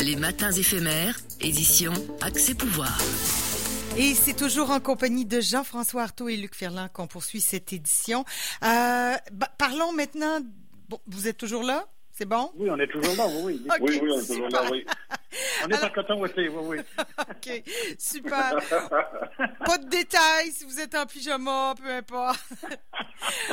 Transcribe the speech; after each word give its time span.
Les 0.00 0.16
matins 0.16 0.52
éphémères, 0.52 1.16
édition 1.40 1.92
Accès 2.20 2.54
Pouvoir. 2.54 2.96
Et 3.96 4.14
c'est 4.14 4.34
toujours 4.36 4.70
en 4.70 4.80
compagnie 4.80 5.24
de 5.24 5.40
Jean-François 5.40 6.02
Artaud 6.02 6.28
et 6.28 6.36
Luc 6.36 6.54
Ferland 6.54 6.88
qu'on 6.92 7.06
poursuit 7.06 7.40
cette 7.40 7.72
édition. 7.72 8.24
Euh, 8.62 9.14
bah, 9.32 9.48
parlons 9.58 9.92
maintenant. 9.92 10.40
Bon, 10.88 11.00
vous 11.06 11.28
êtes 11.28 11.38
toujours 11.38 11.62
là? 11.62 11.86
C'est 12.12 12.26
bon? 12.26 12.50
Oui, 12.56 12.68
on 12.70 12.78
est 12.78 12.86
toujours 12.86 13.14
là, 13.16 13.26
oui. 13.42 13.60
Ok, 13.66 13.76
Oui, 13.80 14.00
oui, 14.02 14.10
on 14.14 14.20
est 14.20 14.26
toujours 14.26 14.48
là, 14.48 14.62
oui. 14.70 14.84
On 15.64 15.68
est 15.68 15.84
en 15.84 15.90
coton 15.90 16.20
aussi, 16.20 16.48
oui, 16.48 16.48
oui. 16.48 16.78
OK, 17.18 17.62
super. 17.98 18.58
Pas 19.64 19.78
de 19.78 19.88
détails 19.88 20.52
si 20.52 20.64
vous 20.64 20.80
êtes 20.80 20.94
en 20.94 21.06
pyjama, 21.06 21.74
peu 21.76 21.90
importe. 21.90 22.40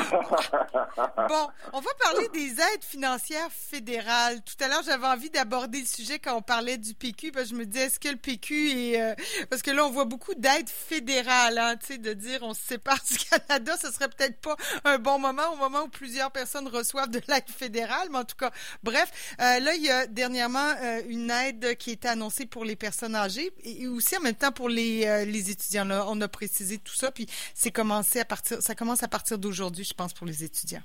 bon, 1.30 1.48
on 1.74 1.80
va 1.80 1.92
parler 2.00 2.28
des 2.30 2.52
aides 2.52 2.84
financières 2.84 3.52
fédérales. 3.52 4.42
Tout 4.44 4.64
à 4.64 4.68
l'heure, 4.68 4.84
j'avais 4.84 5.08
envie 5.08 5.30
d'aborder 5.30 5.80
le 5.80 5.86
sujet 5.86 6.20
quand 6.20 6.36
on 6.36 6.42
parlait 6.42 6.78
du 6.78 6.94
PQ, 6.94 7.32
parce 7.32 7.46
que 7.46 7.52
je 7.52 7.56
me 7.56 7.66
disais, 7.66 7.86
est-ce 7.86 8.00
que 8.00 8.10
le 8.10 8.18
PQ 8.18 8.72
est... 8.72 9.02
euh, 9.02 9.16
parce 9.50 9.62
que 9.62 9.72
là, 9.72 9.86
on 9.86 9.92
voit 9.92 10.06
beaucoup 10.06 10.36
d'aides 10.36 10.70
fédérales, 10.70 11.58
hein, 11.58 11.76
tu 11.78 11.94
sais, 11.94 11.98
de 11.98 12.14
dire 12.14 12.40
on 12.44 12.54
se 12.54 12.62
sépare 12.62 13.00
du 13.10 13.18
Canada, 13.18 13.76
ce 13.78 13.92
serait 13.92 14.10
peut-être 14.10 14.40
pas 14.42 14.56
un 14.86 14.98
bon 14.98 15.20
moment 15.20 15.54
au 15.54 15.58
moment 15.58 15.84
où 15.84 15.90
plusieurs 15.90 16.32
personnes 16.32 16.68
reçoivent 16.68 17.10
de 17.10 17.22
l'aide 17.28 17.50
fédérale, 17.50 18.08
mais 18.12 18.20
en 18.20 18.26
tout 18.26 18.36
cas, 18.38 18.52
bref, 18.84 19.12
euh, 19.42 19.60
là, 19.60 19.74
il 19.76 19.84
y 19.84 19.90
a 19.90 20.08
dernièrement 20.08 20.74
euh, 20.82 21.02
une 21.08 21.32
aide 21.32 21.63
qui 21.74 21.92
a 21.92 21.94
été 21.94 22.08
annoncée 22.08 22.46
pour 22.46 22.66
les 22.66 22.76
personnes 22.76 23.16
âgées 23.16 23.52
et 23.64 23.88
aussi 23.88 24.18
en 24.18 24.22
même 24.22 24.36
temps 24.36 24.52
pour 24.52 24.70
les, 24.70 25.06
euh, 25.06 25.26
les 25.26 25.50
étudiants. 25.52 25.86
Là, 25.86 26.06
on 26.10 26.20
a 26.22 26.28
précisé 26.28 26.78
tout 26.78 26.94
ça, 26.96 27.12
puis 27.12 27.26
c'est 27.54 27.72
commencé 27.72 28.20
à 28.20 28.26
partir, 28.26 28.62
ça 28.62 28.76
commence 28.76 29.04
à 29.04 29.08
partir 29.08 29.38
d'aujourd'hui, 29.38 29.84
je 29.84 29.94
pense, 29.94 30.14
pour 30.14 30.28
les 30.28 30.44
étudiants. 30.44 30.84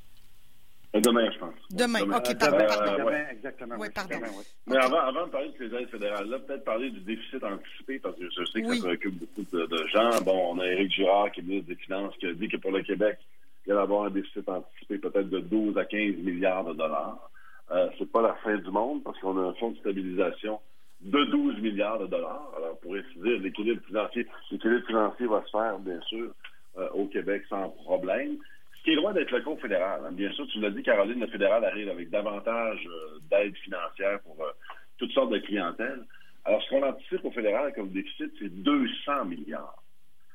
Demain, 0.95 1.31
je 1.31 1.39
pense. 1.39 1.55
Demain, 1.71 2.01
Demain. 2.01 2.17
OK, 2.17 2.31
Euh, 2.31 2.35
pardon, 2.35 2.57
demain, 2.57 2.67
pardon. 2.67 3.05
ouais. 3.05 3.27
exactement. 3.33 3.75
Oui, 3.79 3.89
pardon. 3.95 4.17
demain. 4.17 4.29
Mais 4.67 4.77
avant, 4.79 5.01
avant 5.01 5.27
de 5.27 5.31
parler 5.31 5.49
de 5.51 5.55
ces 5.59 5.77
aides 5.77 5.91
fédérales-là, 5.91 6.39
peut-être 6.41 6.65
parler 6.65 6.91
du 6.91 7.01
déficit 7.01 7.45
anticipé, 7.45 7.99
parce 7.99 8.17
que 8.17 8.25
je 8.25 8.45
sais 8.47 8.63
que 8.63 8.67
Oui. 8.69 8.79
ça 8.79 8.85
préoccupe 8.85 9.15
beaucoup 9.19 9.45
de, 9.53 9.67
de 9.67 9.87
gens. 9.89 10.11
Bon, 10.23 10.55
on 10.55 10.61
a 10.61 10.67
Éric 10.67 10.91
Girard, 10.93 11.31
qui 11.33 11.41
est 11.41 11.43
ministre 11.43 11.69
des 11.69 11.77
Finances, 11.77 12.15
qui 12.19 12.27
a 12.27 12.33
dit 12.33 12.49
que 12.49 12.57
pour 12.57 12.71
le 12.73 12.83
Québec, 12.83 13.19
il 13.67 13.73
allait 13.73 13.83
avoir 13.83 14.05
un 14.07 14.11
déficit 14.11 14.49
anticipé 14.49 14.97
peut-être 14.97 15.29
de 15.29 15.41
12 15.41 15.77
à 15.77 15.85
15 15.85 16.17
milliards 16.25 16.65
de 16.65 16.73
dollars. 16.73 17.31
Euh, 17.71 17.89
c'est 17.99 18.11
pas 18.11 18.23
la 18.23 18.35
fin 18.43 18.57
du 18.57 18.71
monde, 18.71 19.03
parce 19.05 19.19
qu'on 19.21 19.37
a 19.39 19.51
un 19.51 19.55
fonds 19.55 19.73
de 19.73 19.79
stabilisation 19.79 20.59
de 21.01 21.25
12 21.25 21.61
milliards 21.61 21.99
de 21.99 22.07
dollars. 22.07 22.53
Alors, 22.57 22.79
pour 22.81 22.95
ainsi 22.95 23.19
dire, 23.19 23.39
l'équilibre 23.41 23.83
financier, 23.87 24.27
l'équilibre 24.51 24.87
financier 24.87 25.27
va 25.27 25.43
se 25.45 25.51
faire, 25.51 25.79
bien 25.79 26.01
sûr, 26.03 26.31
euh, 26.79 26.89
au 26.91 27.07
Québec 27.07 27.45
sans 27.49 27.69
problème. 27.71 28.37
Ce 28.77 28.83
qui 28.83 28.91
est 28.91 28.97
loin 28.97 29.13
d'être 29.13 29.31
le 29.31 29.43
compte 29.43 29.61
fédéral. 29.61 30.01
hein. 30.05 30.13
Bien 30.13 30.31
sûr, 30.33 30.47
tu 30.49 30.61
l'as 30.61 30.71
dit, 30.71 30.83
Caroline, 30.83 31.21
le 31.21 31.27
fédéral 31.29 31.65
arrive 31.65 31.89
avec 31.89 32.11
davantage 32.11 32.87
euh, 32.87 33.19
d'aide 33.31 33.57
financière 33.59 34.21
pour 34.21 34.37
euh, 34.43 34.51
toutes 34.99 35.13
sortes 35.13 35.31
de 35.31 35.39
clientèles. 35.39 36.05
Alors, 36.45 36.63
ce 36.63 36.71
qu'on 36.71 36.83
anticipe 36.83 37.25
au 37.25 37.31
fédéral 37.31 37.73
comme 37.75 37.91
déficit, 37.91 38.33
c'est 38.39 38.49
200 38.49 39.25
milliards. 39.27 39.83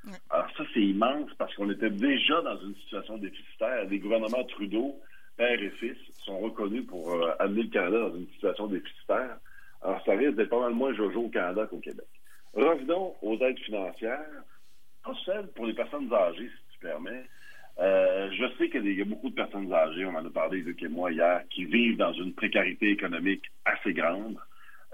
Ouais. 0.05 0.11
Alors, 0.29 0.47
ça, 0.57 0.63
c'est 0.73 0.81
immense 0.81 1.29
parce 1.37 1.53
qu'on 1.55 1.69
était 1.71 1.89
déjà 1.89 2.41
dans 2.41 2.59
une 2.61 2.75
situation 2.75 3.17
déficitaire. 3.17 3.85
Les 3.89 3.99
gouvernements 3.99 4.43
Trudeau, 4.43 4.99
père 5.37 5.61
et 5.61 5.71
fils, 5.71 5.97
sont 6.25 6.39
reconnus 6.39 6.85
pour 6.85 7.17
amener 7.39 7.63
le 7.63 7.69
Canada 7.69 7.99
dans 8.09 8.15
une 8.15 8.27
situation 8.27 8.67
déficitaire. 8.67 9.37
Alors, 9.83 10.01
ça 10.05 10.13
risque 10.13 10.35
d'être 10.35 10.49
pas 10.49 10.61
mal 10.61 10.73
moins 10.73 10.93
jojo 10.93 11.23
au 11.23 11.29
Canada 11.29 11.67
qu'au 11.67 11.79
Québec. 11.79 12.07
Revenons 12.53 13.15
aux 13.21 13.37
aides 13.39 13.59
financières. 13.59 14.43
Pas 15.03 15.13
celles 15.25 15.47
pour 15.47 15.65
les 15.65 15.73
personnes 15.73 16.11
âgées, 16.13 16.49
si 16.49 16.73
tu 16.73 16.79
permets. 16.79 17.23
Euh, 17.79 18.29
je 18.31 18.45
sais 18.57 18.69
qu'il 18.69 18.87
y 18.93 19.01
a 19.01 19.05
beaucoup 19.05 19.29
de 19.29 19.35
personnes 19.35 19.73
âgées, 19.73 20.05
on 20.05 20.15
en 20.15 20.25
a 20.25 20.29
parlé, 20.29 20.59
Luc 20.59 20.81
et 20.83 20.87
moi, 20.87 21.11
hier, 21.11 21.41
qui 21.49 21.65
vivent 21.65 21.97
dans 21.97 22.13
une 22.13 22.33
précarité 22.33 22.91
économique 22.91 23.43
assez 23.65 23.93
grande. 23.93 24.37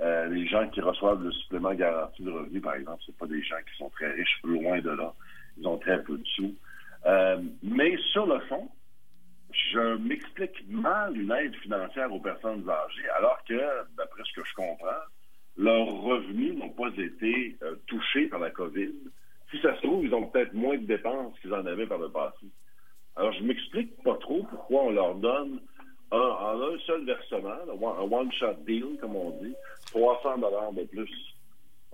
Euh, 0.01 0.27
les 0.29 0.47
gens 0.47 0.67
qui 0.69 0.79
reçoivent 0.79 1.21
le 1.21 1.31
supplément 1.31 1.73
garanti 1.73 2.23
de 2.23 2.31
revenu, 2.31 2.61
par 2.61 2.75
exemple, 2.75 3.03
c'est 3.05 3.17
pas 3.17 3.27
des 3.27 3.43
gens 3.43 3.57
qui 3.69 3.77
sont 3.77 3.89
très 3.89 4.11
riches, 4.11 4.39
loin 4.43 4.79
de 4.79 4.91
là. 4.91 5.13
Ils 5.57 5.67
ont 5.67 5.77
très 5.77 6.01
peu 6.03 6.17
de 6.17 6.25
sous. 6.35 6.55
Euh, 7.05 7.41
mais 7.61 7.97
sur 8.13 8.25
le 8.25 8.39
fond, 8.47 8.69
je 9.51 9.97
m'explique 9.97 10.67
mal 10.69 11.17
une 11.17 11.31
aide 11.31 11.55
financière 11.57 12.11
aux 12.13 12.19
personnes 12.19 12.67
âgées, 12.69 13.09
alors 13.17 13.39
que, 13.47 13.59
d'après 13.97 14.23
ce 14.23 14.39
que 14.39 14.47
je 14.47 14.53
comprends, 14.53 15.03
leurs 15.57 15.87
revenus 15.87 16.55
n'ont 16.55 16.69
pas 16.69 16.89
été 16.97 17.57
euh, 17.63 17.75
touchés 17.87 18.27
par 18.27 18.39
la 18.39 18.51
COVID. 18.51 18.93
Si 19.51 19.59
ça 19.61 19.75
se 19.75 19.81
trouve, 19.81 20.05
ils 20.05 20.13
ont 20.13 20.27
peut-être 20.27 20.53
moins 20.53 20.77
de 20.77 20.85
dépenses 20.85 21.37
qu'ils 21.39 21.53
en 21.53 21.65
avaient 21.65 21.87
par 21.87 21.97
le 21.97 22.09
passé. 22.09 22.45
Alors, 23.15 23.33
je 23.33 23.43
m'explique 23.43 24.01
pas 24.03 24.15
trop 24.15 24.43
pourquoi 24.43 24.83
on 24.83 24.91
leur 24.91 25.15
donne 25.15 25.59
un, 26.11 26.17
en 26.17 26.61
un 26.61 26.77
seul 26.85 27.05
versement, 27.05 27.49
un 27.49 28.11
one-shot 28.11 28.63
deal, 28.65 28.97
comme 29.01 29.15
on 29.15 29.31
dit, 29.41 29.53
300 29.87 30.37
dollars 30.37 30.71
de 30.73 30.83
plus. 30.83 31.11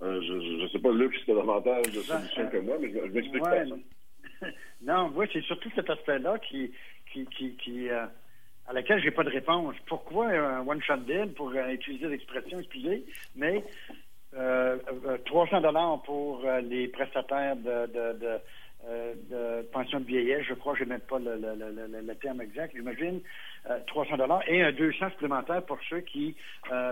Euh, 0.04 0.22
je 0.22 0.64
ne 0.64 0.68
sais 0.68 0.80
pas, 0.80 0.92
Luc, 0.92 1.16
si 1.16 1.26
tu 1.26 1.34
davantage 1.34 1.86
de 1.86 2.02
solutions 2.02 2.44
euh, 2.44 2.48
que 2.48 2.58
moi, 2.58 2.76
mais 2.80 2.92
je, 2.92 3.00
je 3.00 3.12
m'explique 3.14 3.44
Ouais, 3.44 3.64
pas 3.64 3.76
ça. 4.42 4.48
Non, 4.82 5.10
moi, 5.10 5.26
c'est 5.32 5.42
surtout 5.44 5.72
cet 5.74 5.90
aspect-là 5.90 6.38
qui, 6.40 6.72
qui, 7.24 7.56
qui, 7.56 7.90
euh, 7.90 8.06
à 8.68 8.74
laquelle 8.74 9.02
j'ai 9.02 9.12
pas 9.12 9.24
de 9.24 9.30
réponse. 9.30 9.76
Pourquoi 9.88 10.28
un 10.28 10.68
one-shot 10.68 10.98
deal, 11.08 11.34
pour 11.36 11.50
euh, 11.50 11.70
utiliser 11.70 12.08
l'expression, 12.08 12.60
excusez, 12.60 13.06
mais 13.36 13.64
euh, 14.36 14.78
euh, 15.08 15.18
300 15.26 15.62
dollars 15.62 16.02
pour 16.04 16.44
les 16.64 16.88
prestataires 16.90 17.56
de, 17.56 17.88
de, 17.88 18.42
pension 19.72 20.00
de 20.00 20.06
vieillesse, 20.06 20.46
je 20.48 20.54
crois, 20.54 20.76
je 20.76 20.84
n'ai 20.84 20.90
même 20.90 21.00
pas 21.02 21.20
le, 21.20 22.14
terme 22.16 22.42
exact, 22.42 22.76
j'imagine, 22.76 23.22
euh, 23.70 23.80
300 23.88 24.18
dollars 24.18 24.42
et 24.48 24.62
un 24.62 24.72
200 24.72 25.10
supplémentaire 25.12 25.64
pour 25.64 25.80
ceux 25.90 26.02
qui 26.02 26.36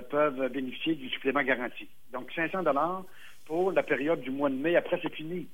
peuvent 0.09 0.49
bénéficier 0.49 0.95
du 0.95 1.09
supplément 1.09 1.43
garanti. 1.43 1.87
Donc 2.11 2.31
500 2.33 2.63
dollars 2.63 3.03
pour 3.45 3.71
la 3.71 3.83
période 3.83 4.21
du 4.21 4.31
mois 4.31 4.49
de 4.49 4.55
mai. 4.55 4.75
Après, 4.75 4.99
c'est 5.01 5.13
fini. 5.13 5.47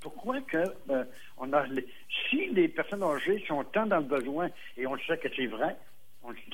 Pourquoi 0.00 0.40
que 0.42 0.56
euh, 0.90 1.04
on 1.36 1.52
a 1.52 1.66
les- 1.66 1.86
si 2.28 2.46
les 2.48 2.68
personnes 2.68 3.02
âgées 3.02 3.44
sont 3.46 3.62
tant 3.64 3.86
dans 3.86 3.98
le 3.98 4.04
besoin 4.04 4.48
et 4.76 4.86
on 4.86 4.96
sait 4.98 5.18
que 5.18 5.28
c'est 5.36 5.46
vrai, 5.46 5.76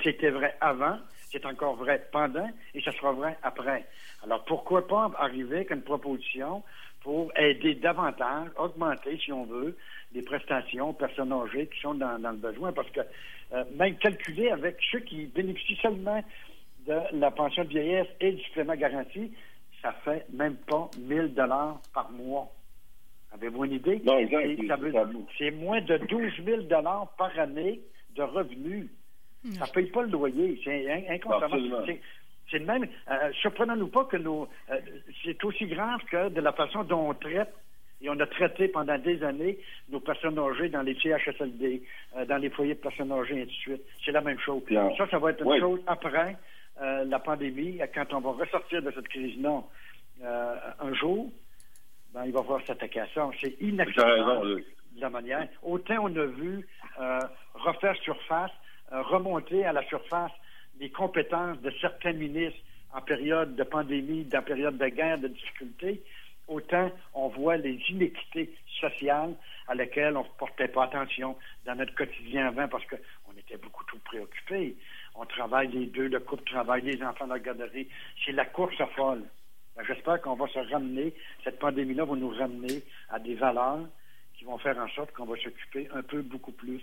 c'était 0.03 0.31
vrai 0.31 0.57
avant, 0.61 0.99
c'est 1.31 1.45
encore 1.47 1.77
vrai 1.77 2.07
pendant 2.13 2.49
et 2.75 2.81
ça 2.83 2.93
sera 2.95 3.13
vrai 3.13 3.37
après. 3.43 3.87
Alors 4.25 4.45
pourquoi 4.45 4.87
pas 4.87 5.11
arriver 5.19 5.57
avec 5.57 5.71
une 5.71 5.83
proposition 5.83 6.63
pour 7.03 7.31
aider 7.39 7.75
davantage, 7.75 8.49
augmenter 8.57 9.19
si 9.19 9.33
on 9.33 9.45
veut 9.45 9.77
les 10.13 10.23
prestations 10.23 10.91
aux 10.91 10.95
personnes 10.95 11.33
âgées 11.33 11.69
qui 11.69 11.81
sont 11.81 11.95
dans, 11.95 12.19
dans 12.19 12.31
le 12.33 12.37
besoin? 12.37 12.73
Parce 12.73 12.91
que 12.91 13.01
euh, 13.53 13.65
même 13.77 13.97
calculer 13.99 14.51
avec 14.51 14.77
ceux 14.91 15.01
qui 15.01 15.27
bénéficient 15.27 15.79
seulement 15.81 16.23
de 16.87 16.99
la 17.13 17.31
pension 17.31 17.63
de 17.65 17.69
vieillesse 17.69 18.09
et 18.21 18.33
du 18.33 18.43
supplément 18.43 18.75
garanti, 18.75 19.33
ça 19.83 19.93
fait 20.05 20.27
même 20.33 20.57
pas 20.57 20.91
1000 20.97 21.35
dollars 21.35 21.81
par 21.93 22.11
mois. 22.11 22.51
Avez-vous 23.33 23.65
une 23.65 23.73
idée? 23.73 24.01
Non, 24.05 24.19
c'est- 25.39 25.51
moins 25.51 25.81
de 25.81 25.97
12 25.99 26.33
000 26.45 26.63
dollars 26.63 27.13
par 27.19 27.37
année 27.39 27.81
de 28.15 28.23
revenus? 28.23 28.89
Ça 29.59 29.67
ne 29.67 29.71
paye 29.73 29.87
pas 29.91 30.03
le 30.03 30.09
loyer. 30.11 30.61
C'est 30.65 30.91
in- 30.91 31.15
inconcevable. 31.15 31.55
Absolument. 31.55 31.83
C'est- 32.51 32.59
le 32.59 32.65
même. 32.65 32.87
Euh, 33.11 33.31
Surprenons-nous 33.43 33.89
pas 33.89 34.05
que 34.05 34.17
nos. 34.17 34.49
euh, 34.71 34.81
c'est 35.25 35.43
aussi 35.45 35.67
grave 35.67 36.01
que 36.11 36.29
de 36.31 36.41
la 36.41 36.53
façon 36.53 36.85
dont 36.85 37.11
on 37.11 37.15
traite. 37.15 37.53
Et 38.03 38.11
on 38.11 38.21
a 38.21 38.27
traité 38.27 38.69
pendant 38.69 38.99
des 38.99 39.23
années 39.23 39.59
nos 39.89 40.01
personnes 40.01 40.39
âgées 40.39 40.69
dans 40.69 40.83
les 40.83 40.95
CHSLD, 41.01 41.83
euh, 42.17 42.27
dans 42.27 42.37
les 42.37 42.51
foyers 42.51 42.75
de 42.75 42.79
personnes 42.81 43.11
âgées, 43.11 43.37
et 43.39 43.43
ainsi 43.43 43.47
de 43.47 43.53
suite. 43.53 43.83
C'est 44.05 44.13
la 44.13 44.21
même 44.21 44.39
chose. 44.39 44.63
Ça, 44.99 45.09
ça 45.11 45.19
va 45.19 45.31
être 45.31 45.41
une 45.43 45.49
Oui. 45.49 45.61
chose 45.61 45.81
après 45.87 46.37
euh, 46.83 47.05
la 47.07 47.19
pandémie, 47.21 47.81
quand 47.95 48.13
on 48.13 48.21
va 48.21 48.33
ressortir 48.45 48.83
de 48.83 48.91
cette 48.91 49.09
crise-là 49.09 49.63
euh, 50.23 50.55
un 50.81 50.93
jour, 50.95 51.31
ben, 52.17 52.25
il 52.25 52.33
va 52.33 52.41
falloir 52.41 52.67
s'attaquer 52.67 53.01
à 53.01 53.09
ça. 53.15 53.29
C'est 53.43 53.61
inacceptable 53.61 54.65
de 54.95 55.01
la 55.01 55.11
manière. 55.11 55.47
Autant 55.63 55.97
on 56.01 56.17
a 56.17 56.25
vu 56.25 56.67
euh, 56.99 57.21
refaire 57.53 57.95
surface, 57.97 58.51
euh, 58.93 59.03
remonter 59.03 59.67
à 59.67 59.73
la 59.75 59.87
surface 59.87 60.33
les 60.81 60.89
compétences 60.89 61.61
de 61.61 61.71
certains 61.79 62.15
ministres 62.15 62.59
en 62.95 63.03
période 63.03 63.55
de 63.55 63.63
pandémie, 63.65 64.27
en 64.35 64.41
période 64.41 64.79
de 64.79 64.87
guerre, 64.87 65.19
de 65.19 65.29
difficulté, 65.29 66.03
autant 66.49 66.91
on 67.13 67.29
voit 67.29 67.59
les 67.59 67.79
inéquités 67.91 68.51
sociales 68.81 69.35
à 69.69 69.75
lesquelles 69.75 70.17
on 70.17 70.23
ne 70.23 70.39
portait 70.39 70.69
pas 70.69 70.85
attention 70.85 71.37
dans 71.67 71.75
notre 71.75 71.95
quotidien 71.95 72.47
avant 72.47 72.67
parce 72.69 72.87
qu'on 72.87 73.39
était 73.39 73.59
beaucoup 73.59 73.85
trop 73.85 73.99
préoccupés. 73.99 74.75
On 75.17 75.27
travaille 75.27 75.69
les 75.69 75.87
deux, 75.87 76.09
le 76.09 76.21
couple 76.21 76.45
travaille, 76.45 76.81
les 76.81 77.03
enfants 77.03 77.27
dans 77.27 77.35
la 77.35 77.41
garderie. 77.41 77.89
C'est 78.25 78.33
la 78.33 78.47
course 78.47 78.81
à 78.81 78.87
folle. 78.87 79.25
Ben, 79.77 79.85
J'espère 79.87 80.21
qu'on 80.23 80.35
va 80.35 80.47
se 80.49 80.59
ramener, 80.73 81.13
cette 81.45 81.59
pandémie-là 81.59 82.05
va 82.05 82.17
nous 82.17 82.31
ramener 82.31 82.83
à 83.11 83.19
des 83.19 83.35
valeurs 83.35 83.87
qui 84.39 84.45
vont 84.45 84.59
faire 84.59 84.79
en 84.79 84.89
sorte 84.89 85.13
qu'on 85.13 85.25
va 85.27 85.37
s'occuper 85.37 85.89
un 85.95 86.03
peu 86.03 86.23
beaucoup 86.23 86.53
plus 86.53 86.81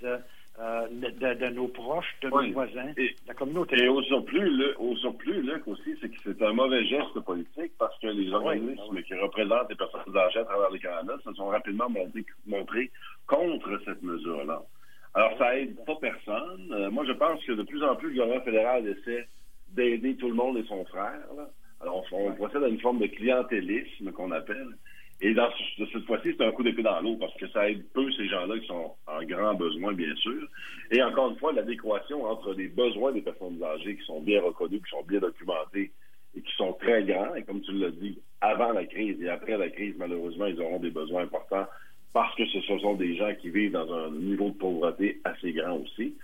de, 0.00 0.18
euh, 0.58 0.88
de, 0.90 1.10
de- 1.10 1.34
de 1.34 1.46
nos 1.54 1.68
proches, 1.68 2.14
de 2.22 2.28
Oui. 2.28 2.48
nos 2.48 2.54
voisins, 2.54 2.92
Et- 2.96 3.10
de 3.10 3.28
la 3.28 3.34
communauté. 3.34 3.76
Et 3.82 3.88
au 3.88 4.02
surplus, 4.02 4.48
le, 4.56 4.74
au 4.80 4.94
surplus, 4.96 5.42
Luc, 5.42 5.66
aussi, 5.66 5.96
c'est 6.00 6.08
que 6.08 6.16
c'est 6.24 6.42
un 6.42 6.52
mauvais 6.52 6.84
geste 6.84 7.18
politique 7.20 7.72
parce 7.78 7.98
que 8.00 8.06
les 8.08 8.32
organismes 8.32 8.74
ah 8.78 8.88
oui. 8.92 9.02
qui 9.04 9.14
représentent 9.14 9.68
les 9.70 9.76
personnes 9.76 10.16
âgées 10.16 10.40
à 10.40 10.44
travers 10.44 10.70
le 10.70 10.78
Canada 10.78 11.14
se 11.24 11.32
sont 11.34 11.46
rapidement 11.48 11.88
montrés, 11.90 12.24
montrés 12.46 12.90
contre 13.26 13.80
cette 13.84 14.02
mesure-là. 14.02 14.62
Alors, 15.14 15.38
ça 15.38 15.56
aide 15.58 15.76
pas 15.86 15.96
personne. 16.00 16.70
Euh, 16.72 16.90
moi, 16.90 17.04
je 17.06 17.12
pense 17.12 17.42
que 17.44 17.52
de 17.52 17.62
plus 17.62 17.82
en 17.82 17.96
plus, 17.96 18.08
le 18.08 18.14
gouvernement 18.14 18.44
fédéral 18.44 18.86
essaie 18.86 19.26
d'aider 19.68 20.16
tout 20.16 20.28
le 20.28 20.34
monde 20.34 20.58
et 20.58 20.64
son 20.64 20.84
frère. 20.84 21.20
Alors, 21.80 22.04
on, 22.12 22.32
procède 22.32 22.62
à 22.62 22.68
une 22.68 22.80
forme 22.80 23.00
de 23.00 23.06
clientélisme 23.06 24.12
qu'on 24.12 24.30
appelle. 24.30 24.68
Et 25.20 25.32
dans 25.32 25.48
cette 25.78 26.04
fois-ci, 26.04 26.34
c'est 26.36 26.44
un 26.44 26.52
coup 26.52 26.62
d'épée 26.62 26.82
dans 26.82 27.00
l'eau 27.00 27.16
parce 27.16 27.34
que 27.36 27.48
ça 27.48 27.70
aide 27.70 27.84
peu 27.94 28.10
ces 28.12 28.28
gens-là 28.28 28.58
qui 28.58 28.66
sont 28.66 28.94
en 29.06 29.22
grand 29.24 29.54
besoin, 29.54 29.94
bien 29.94 30.14
sûr. 30.16 30.46
Et 30.90 31.02
encore 31.02 31.30
une 31.30 31.38
fois, 31.38 31.52
l'adéquation 31.52 32.24
entre 32.24 32.52
les 32.52 32.68
besoins 32.68 33.12
des 33.12 33.22
personnes 33.22 33.62
âgées 33.62 33.96
qui 33.96 34.04
sont 34.04 34.20
bien 34.20 34.42
reconnues, 34.42 34.80
qui 34.80 34.90
sont 34.90 35.02
bien 35.04 35.20
documentés 35.20 35.90
et 36.36 36.42
qui 36.42 36.52
sont 36.56 36.74
très 36.74 37.02
grands. 37.04 37.34
Et 37.34 37.44
comme 37.44 37.62
tu 37.62 37.72
l'as 37.72 37.90
dit, 37.90 38.18
avant 38.42 38.72
la 38.72 38.84
crise 38.84 39.20
et 39.22 39.28
après 39.30 39.56
la 39.56 39.70
crise, 39.70 39.94
malheureusement, 39.96 40.46
ils 40.46 40.60
auront 40.60 40.80
des 40.80 40.90
besoins 40.90 41.22
importants 41.22 41.66
parce 42.12 42.34
que 42.36 42.46
ce 42.46 42.60
sont 42.60 42.94
des 42.94 43.16
gens 43.16 43.34
qui 43.40 43.48
vivent 43.50 43.72
dans 43.72 43.90
un 43.92 44.10
niveau 44.10 44.50
de 44.50 44.56
pauvreté 44.56 45.20
assez 45.24 45.52
grand 45.52 45.76
aussi. 45.76 46.14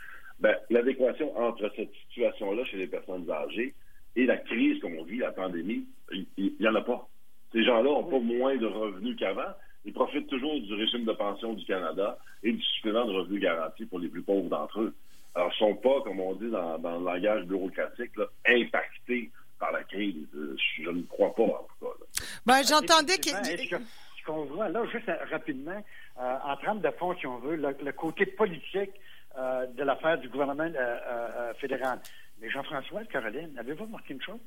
Ben, 0.41 0.57
l'adéquation 0.71 1.37
entre 1.39 1.71
cette 1.77 1.93
situation-là 2.09 2.65
chez 2.65 2.77
les 2.77 2.87
personnes 2.87 3.31
âgées 3.31 3.75
et 4.17 4.27
la 4.27 4.37
crise 4.37 4.81
qu'on 4.81 5.03
vit, 5.05 5.19
la 5.19 5.33
pandémie, 5.33 5.87
il 6.13 6.55
n'y 6.61 6.69
en 6.69 6.75
a 6.75 6.83
pas. 6.83 7.09
Ces 7.53 7.65
gens-là 7.65 7.91
n'ont 7.91 8.05
pas 8.05 8.19
moins 8.19 8.57
de 8.57 8.67
revenus 8.67 9.17
qu'avant. 9.17 9.53
Ils 9.85 9.93
profitent 9.93 10.29
toujours 10.29 10.61
du 10.61 10.75
régime 10.75 11.05
de 11.05 11.13
pension 11.13 11.55
du 11.55 11.65
Canada 11.65 12.19
et 12.43 12.53
du 12.53 12.63
supplément 12.63 13.05
de 13.05 13.13
revenus 13.13 13.43
garantis 13.43 13.87
pour 13.87 13.99
les 13.99 14.09
plus 14.09 14.23
pauvres 14.23 14.49
d'entre 14.49 14.81
eux. 14.81 14.95
Alors, 15.35 15.49
ils 15.49 15.65
ne 15.65 15.71
sont 15.71 15.77
pas, 15.77 16.01
comme 16.03 16.21
on 16.21 16.35
dit 16.35 16.51
dans, 16.51 16.77
le 16.77 17.05
langage 17.05 17.45
bureaucratique, 17.45 18.13
impactés 18.47 19.31
par 19.59 19.73
la 19.73 19.83
crise. 19.85 20.27
Je, 20.33 20.91
ne 20.91 21.03
crois 21.03 21.35
pas, 21.35 21.43
en 21.43 21.67
tout 21.81 21.87
cas. 21.87 22.23
Ben, 22.47 22.63
j'entendais 22.63 23.17
que... 23.17 23.31
Ce 23.31 24.27
qu'on 24.27 24.45
voit 24.45 24.69
là, 24.69 24.85
juste 24.93 25.11
rapidement, 25.33 25.83
euh, 26.21 26.37
en 26.45 26.57
termes 26.59 26.81
de 26.81 26.91
fond, 26.93 27.17
si 27.19 27.27
on 27.27 27.39
veut, 27.39 27.57
le, 27.57 27.93
côté 27.93 28.25
politique 28.25 28.93
euh, 29.37 29.67
de 29.67 29.83
l'affaire 29.83 30.19
du 30.19 30.29
gouvernement 30.29 30.71
euh, 30.77 31.53
fédéral. 31.55 31.99
Mais 32.43 32.51
Jean-François, 32.51 33.05
Caroline, 33.05 33.57
avez-vous 33.57 33.85
remarqué 33.85 34.15
une 34.15 34.21
chose? 34.21 34.41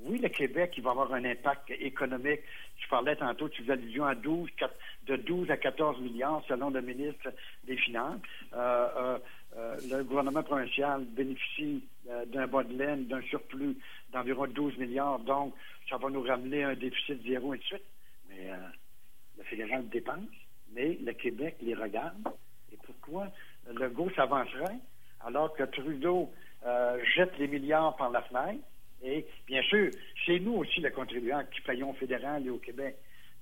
Oui, 0.00 0.18
le 0.18 0.28
Québec, 0.28 0.74
il 0.76 0.82
va 0.82 0.90
avoir 0.90 1.14
un 1.14 1.24
impact 1.24 1.70
économique. 1.70 2.40
Je 2.76 2.86
parlais 2.88 3.16
tantôt, 3.16 3.48
tu 3.48 3.62
faisais 3.62 3.72
allusion 3.72 4.04
à 4.04 4.14
12, 4.14 4.50
de 5.06 5.16
12 5.16 5.50
à 5.50 5.56
14 5.56 6.00
milliards 6.02 6.42
selon 6.46 6.68
le 6.68 6.82
ministre 6.82 7.32
des 7.64 7.78
Finances. 7.78 8.20
Euh, 8.52 8.88
euh, 8.96 9.18
euh, 9.56 9.76
le 9.90 10.04
gouvernement 10.04 10.42
provincial 10.42 11.04
bénéficie 11.04 11.82
d'un 12.26 12.46
bas 12.46 12.62
de 12.62 12.76
laine, 12.76 13.06
d'un 13.06 13.22
surplus 13.22 13.78
d'environ 14.12 14.46
12 14.46 14.76
milliards. 14.76 15.20
Donc, 15.20 15.54
ça 15.88 15.96
va 15.96 16.10
nous 16.10 16.22
ramener 16.22 16.62
un 16.64 16.74
déficit 16.74 17.22
zéro 17.26 17.54
et 17.54 17.58
de 17.58 17.62
suite. 17.62 17.84
Mais 18.28 18.50
le 19.38 19.44
fédéral 19.44 19.88
dépense, 19.88 20.28
mais 20.74 20.98
le 21.02 21.12
Québec 21.14 21.56
les 21.62 21.74
regarde. 21.74 22.28
Et 22.70 22.76
pourquoi 22.84 23.28
le 23.72 23.88
GO 23.88 24.10
s'avancerait 24.14 24.80
alors 25.24 25.54
que 25.54 25.62
Trudeau 25.62 26.30
jette 27.14 27.36
les 27.38 27.48
milliards 27.48 27.96
par 27.96 28.10
la 28.10 28.22
fenêtre? 28.22 28.64
Et 29.02 29.26
bien 29.46 29.62
sûr, 29.62 29.90
c'est 30.24 30.38
nous 30.38 30.54
aussi, 30.54 30.80
les 30.80 30.90
contribuables, 30.90 31.48
qui 31.50 31.60
payons 31.60 31.90
au 31.90 31.94
fédéral 31.94 32.46
et 32.46 32.50
au 32.50 32.58
Québec. 32.58 32.96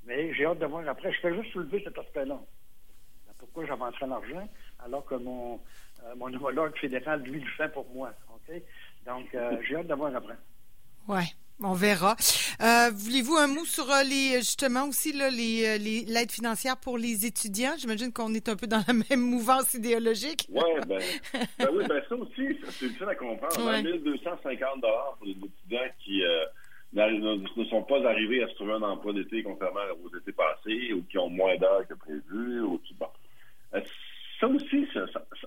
Mais 0.04 0.34
j'ai 0.34 0.44
hâte 0.44 0.58
de 0.58 0.66
voir 0.66 0.86
après. 0.88 1.12
Je 1.12 1.20
fais 1.20 1.34
juste 1.34 1.52
soulever 1.52 1.82
cet 1.84 1.96
aspect-là. 1.96 2.40
Pourquoi 3.38 3.66
j'avancerai 3.66 4.06
l'argent 4.06 4.48
alors 4.84 5.04
que 5.04 5.14
mon, 5.14 5.60
euh, 6.04 6.14
mon 6.16 6.32
homologue 6.32 6.76
fédéral, 6.78 7.22
lui, 7.22 7.40
le 7.40 7.50
fait 7.56 7.68
pour 7.72 7.86
moi. 7.94 8.12
Donc, 9.06 9.34
euh, 9.34 9.56
j'ai 9.66 9.76
hâte 9.76 9.86
de 9.86 9.94
voir 9.94 10.14
après. 10.14 10.34
Ouais. 11.08 11.24
On 11.60 11.74
verra. 11.74 12.16
Euh, 12.60 12.90
voulez-vous 12.94 13.36
un 13.36 13.46
mot 13.46 13.64
sur 13.64 13.90
euh, 13.90 14.02
les 14.02 14.38
justement 14.38 14.86
aussi 14.88 15.12
les, 15.12 15.66
euh, 15.66 15.78
l'aide 15.78 16.30
financière 16.30 16.76
pour 16.76 16.98
les 16.98 17.24
étudiants? 17.26 17.72
J'imagine 17.78 18.12
qu'on 18.12 18.34
est 18.34 18.48
un 18.48 18.56
peu 18.56 18.66
dans 18.66 18.82
la 18.86 18.92
même 19.10 19.20
mouvance 19.20 19.74
idéologique. 19.74 20.48
Ouais, 20.50 20.80
ben, 20.86 21.00
ben 21.58 21.68
oui, 21.72 21.84
ben 21.88 22.02
ça 22.08 22.14
aussi, 22.16 22.58
c'est 22.78 22.86
difficile 22.86 23.08
à 23.08 23.14
comprendre. 23.14 23.54
On 23.58 23.68
a 23.68 23.82
1250 23.82 24.80
dollars 24.80 25.16
pour 25.18 25.26
les 25.26 25.32
étudiants 25.32 25.90
qui 26.04 26.22
ne, 26.92 27.64
sont 27.70 27.82
pas 27.82 28.06
arrivés 28.08 28.42
à 28.42 28.48
se 28.48 28.54
trouver 28.54 28.72
un 28.72 28.82
emploi 28.82 29.12
d'été 29.12 29.42
contrairement 29.42 29.80
aux 30.04 30.16
étés 30.16 30.32
passés 30.32 30.92
ou 30.92 31.02
qui 31.10 31.18
ont 31.18 31.30
moins 31.30 31.56
d'heures 31.56 31.86
que 31.88 31.94
prévu. 31.94 32.60
Ou 32.60 32.80
bon. 32.98 33.08
Ça 34.40 34.48
aussi, 34.48 34.86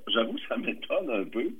j'avoue, 0.08 0.38
ça 0.48 0.58
m'étonne 0.58 1.10
un 1.12 1.26
peu. 1.26 1.52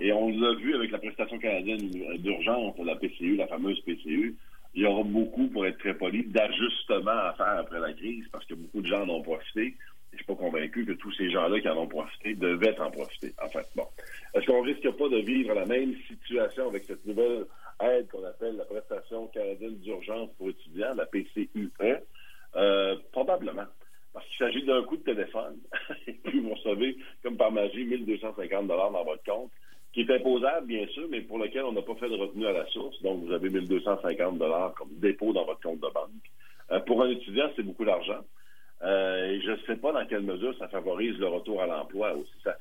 Et 0.00 0.12
on 0.12 0.28
l'a 0.28 0.54
vu 0.54 0.74
avec 0.74 0.90
la 0.90 0.98
prestation 0.98 1.38
canadienne 1.38 1.90
d'urgence, 2.18 2.74
la 2.78 2.96
PCU, 2.96 3.36
la 3.36 3.46
fameuse 3.46 3.80
PCU. 3.80 4.36
Il 4.74 4.82
y 4.82 4.86
aura 4.86 5.02
beaucoup, 5.02 5.48
pour 5.48 5.66
être 5.66 5.78
très 5.78 5.94
poli, 5.94 6.24
d'ajustements 6.24 7.10
à 7.10 7.34
faire 7.34 7.58
après 7.58 7.80
la 7.80 7.92
crise 7.92 8.24
parce 8.32 8.44
que 8.46 8.54
beaucoup 8.54 8.80
de 8.80 8.86
gens 8.86 9.02
en 9.02 9.08
ont 9.08 9.22
profité. 9.22 9.74
Je 10.12 10.18
suis 10.18 10.26
pas 10.26 10.34
convaincu 10.34 10.84
que 10.84 10.92
tous 10.92 11.12
ces 11.12 11.30
gens-là 11.30 11.60
qui 11.60 11.68
en 11.68 11.76
ont 11.76 11.86
profité 11.86 12.34
devaient 12.34 12.78
en 12.80 12.90
profiter. 12.90 13.32
En 13.42 13.48
fait, 13.48 13.66
bon. 13.74 13.86
Est-ce 14.34 14.46
qu'on 14.46 14.62
risque 14.62 14.90
pas 14.90 15.08
de 15.08 15.18
vivre 15.18 15.54
la 15.54 15.66
même 15.66 15.94
situation 16.06 16.68
avec 16.68 16.84
cette 16.84 17.04
nouvelle 17.06 17.46
aide 17.82 18.08
qu'on 18.08 18.24
appelle 18.24 18.56
la 18.56 18.64
prestation 18.64 19.26
canadienne 19.28 19.76
d'urgence 19.78 20.30
pour 20.38 20.50
étudiants, 20.50 20.94
la 20.94 21.06
PCUE? 21.06 21.70
Euh, 22.56 22.96
probablement. 23.12 23.64
Parce 24.12 24.26
qu'il 24.26 24.38
s'agit 24.38 24.64
d'un 24.64 24.82
coup 24.84 24.98
de 24.98 25.02
téléphone. 25.02 25.58
et 26.06 26.12
puis 26.12 26.40
vous 26.40 26.54
recevez, 26.54 26.96
comme 27.22 27.36
par 27.36 27.50
magie, 27.50 27.84
1250 27.84 28.66
dans 28.66 29.04
votre 29.04 29.24
compte 29.24 29.50
qui 29.92 30.00
est 30.00 30.10
imposable, 30.10 30.66
bien 30.66 30.86
sûr, 30.88 31.06
mais 31.10 31.20
pour 31.20 31.38
lequel 31.38 31.64
on 31.64 31.72
n'a 31.72 31.82
pas 31.82 31.94
fait 31.96 32.08
de 32.08 32.16
retenue 32.16 32.46
à 32.46 32.52
la 32.52 32.66
source. 32.66 33.00
Donc, 33.02 33.24
vous 33.24 33.32
avez 33.32 33.50
1250 33.50 34.38
dollars 34.62 34.74
comme 34.74 34.88
dépôt 34.98 35.32
dans 35.32 35.44
votre 35.44 35.60
compte 35.60 35.80
de 35.80 35.92
banque. 35.92 36.10
Euh, 36.70 36.80
pour 36.80 37.02
un 37.02 37.10
étudiant, 37.10 37.50
c'est 37.56 37.62
beaucoup 37.62 37.84
d'argent. 37.84 38.20
Euh, 38.82 39.30
et 39.30 39.40
je 39.40 39.52
ne 39.52 39.56
sais 39.66 39.76
pas 39.76 39.92
dans 39.92 40.04
quelle 40.06 40.22
mesure 40.22 40.56
ça 40.58 40.68
favorise 40.68 41.16
le 41.18 41.28
retour 41.28 41.62
à 41.62 41.66
l'emploi 41.66 42.14
aussi. 42.14 42.32
Ça, 42.42 42.56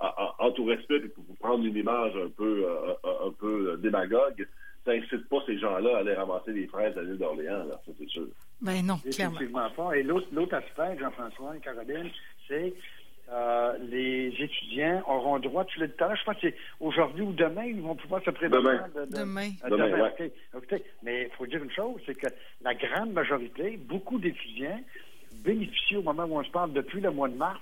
en, 0.00 0.32
en, 0.38 0.50
tout 0.52 0.66
respect, 0.66 1.00
pour 1.00 1.24
prendre 1.38 1.64
une 1.64 1.76
image 1.76 2.12
un 2.16 2.28
peu, 2.28 2.66
euh, 2.66 3.26
un 3.26 3.32
peu 3.32 3.78
démagogue, 3.78 4.46
ça 4.84 4.92
incite 4.92 5.28
pas 5.28 5.38
ces 5.46 5.58
gens-là 5.58 5.96
à 5.96 5.98
aller 6.00 6.12
ramasser 6.12 6.52
des 6.52 6.66
fraises 6.66 6.96
à 6.98 7.02
l'île 7.02 7.18
d'Orléans, 7.18 7.64
là, 7.64 7.80
ça 7.86 7.92
c'est 7.98 8.08
sûr. 8.08 8.26
Ben 8.60 8.84
non, 8.84 8.98
clairement. 9.10 9.70
pas. 9.70 9.96
Et 9.96 10.02
l'autre 10.02 10.54
aspect, 10.54 10.98
Jean-François 10.98 11.56
et 11.56 11.60
Caroline, 11.60 12.10
c'est 12.46 12.74
droit, 15.38 15.64
tu 15.64 15.80
l'as 15.80 15.86
dit 15.86 15.92
tout 15.96 16.04
à 16.04 16.08
l'heure, 16.08 16.16
je 16.16 16.24
pense 16.24 16.34
que 16.36 16.48
c'est 16.48 16.56
aujourd'hui 16.80 17.22
ou 17.22 17.32
demain, 17.32 17.64
ils 17.64 17.80
vont 17.80 17.94
pouvoir 17.94 18.22
se 18.22 18.30
préparer. 18.30 18.62
Demain. 18.62 18.88
demain. 19.10 20.10
Mais 21.02 21.22
il 21.22 21.36
faut 21.36 21.46
dire 21.46 21.62
une 21.62 21.72
chose, 21.72 22.00
c'est 22.06 22.14
que 22.14 22.28
la 22.62 22.74
grande 22.74 23.12
majorité, 23.12 23.76
beaucoup 23.76 24.18
d'étudiants 24.18 24.80
bénéficient 25.44 25.96
au 25.96 26.02
moment 26.02 26.24
où 26.24 26.38
on 26.38 26.44
se 26.44 26.50
parle 26.50 26.72
depuis 26.72 27.00
le 27.00 27.10
mois 27.10 27.28
de 27.28 27.36
mars 27.36 27.60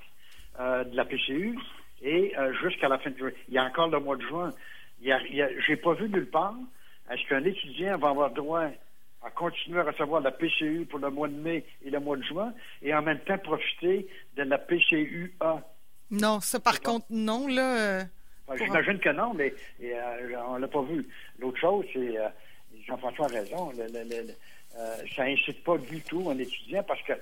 euh, 0.60 0.84
de 0.84 0.96
la 0.96 1.04
PCU 1.04 1.58
et 2.02 2.32
euh, 2.38 2.52
jusqu'à 2.62 2.88
la 2.88 2.98
fin 2.98 3.10
de 3.10 3.16
juillet. 3.16 3.34
Il 3.48 3.54
y 3.54 3.58
a 3.58 3.64
encore 3.64 3.88
le 3.88 4.00
mois 4.00 4.16
de 4.16 4.22
juin. 4.22 4.50
Je 5.02 5.70
n'ai 5.70 5.76
pas 5.76 5.94
vu 5.94 6.08
nulle 6.08 6.30
part 6.30 6.54
est-ce 7.10 7.28
qu'un 7.28 7.44
étudiant 7.44 7.98
va 7.98 8.10
avoir 8.10 8.30
droit 8.30 8.64
à 9.22 9.30
continuer 9.30 9.80
à 9.80 9.84
recevoir 9.84 10.20
la 10.20 10.30
PCU 10.30 10.86
pour 10.88 10.98
le 10.98 11.10
mois 11.10 11.28
de 11.28 11.34
mai 11.34 11.64
et 11.84 11.90
le 11.90 12.00
mois 12.00 12.16
de 12.16 12.22
juin 12.22 12.52
et 12.82 12.94
en 12.94 13.02
même 13.02 13.20
temps 13.20 13.38
profiter 13.38 14.06
de 14.36 14.42
la 14.42 14.58
PCUA. 14.58 15.62
Non, 16.10 16.40
ça 16.40 16.60
par 16.60 16.80
contre, 16.80 17.06
non, 17.10 17.46
là. 17.48 17.76
Euh, 17.78 18.04
j'imagine 18.56 18.98
que 18.98 19.10
non, 19.10 19.34
mais 19.34 19.54
on 19.80 19.84
euh, 19.84 20.40
on 20.48 20.56
l'a 20.56 20.68
pas 20.68 20.82
vu. 20.82 21.06
L'autre 21.38 21.58
chose, 21.58 21.84
c'est, 21.92 22.18
euh, 22.18 22.28
Jean-François 22.86 23.26
a 23.26 23.28
raison, 23.28 23.72
ça 25.16 25.22
incite 25.22 25.62
pas 25.62 25.78
du 25.78 26.00
tout 26.02 26.28
un 26.30 26.38
étudiant 26.38 26.82
parce 26.82 27.00
que 27.02 27.12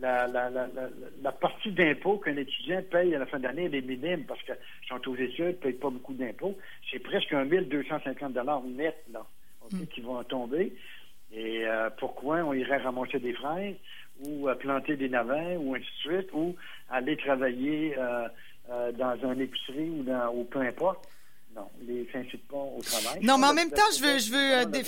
la, 0.00 0.26
la, 0.26 1.32
partie 1.32 1.70
d'impôt 1.70 2.18
qu'un 2.18 2.36
étudiant 2.36 2.82
paye 2.90 3.14
à 3.14 3.18
la 3.18 3.26
fin 3.26 3.38
d'année, 3.38 3.64
elle 3.64 3.74
est 3.74 3.82
minime 3.82 4.24
parce 4.24 4.42
qu'ils 4.42 4.56
sont 4.88 5.08
aux 5.08 5.16
études, 5.16 5.46
ne 5.46 5.52
payent 5.52 5.72
pas 5.74 5.90
beaucoup 5.90 6.14
d'impôts. 6.14 6.56
C'est 6.90 6.98
presque 6.98 7.32
un 7.32 7.44
1250 7.44 8.34
net 8.76 8.96
là, 9.12 9.24
hmm. 9.70 9.86
qui 9.86 10.00
vont 10.00 10.22
tomber. 10.24 10.72
Et 11.32 11.64
euh, 11.64 11.88
pourquoi 11.98 12.38
on 12.38 12.52
irait 12.52 12.78
ramasser 12.78 13.18
des 13.18 13.32
fraises? 13.32 13.76
Ou 14.22 14.48
euh, 14.48 14.54
planter 14.54 14.96
des 14.96 15.08
navets 15.08 15.56
ou 15.56 15.74
ainsi 15.74 15.84
de 15.84 16.14
suite 16.14 16.30
ou 16.32 16.54
aller 16.90 17.16
travailler 17.16 17.94
euh, 17.98 18.28
dans 18.92 19.18
un 19.24 19.38
épicerie 19.38 19.90
ou, 19.90 20.02
dans, 20.02 20.34
ou 20.34 20.44
peu 20.44 20.60
importe. 20.60 21.08
Non, 21.54 21.68
les 21.86 22.08
s'incitent 22.10 22.48
pas 22.48 22.56
au 22.56 22.80
travail. 22.82 23.20
Non, 23.22 23.36
mais 23.36 23.46
en 23.46 23.52
même 23.52 23.70
temps, 23.70 23.82
je 23.94 24.02
veux, 24.02 24.18
je 24.18 24.30
veux, 24.30 24.38
euh, 24.38 24.82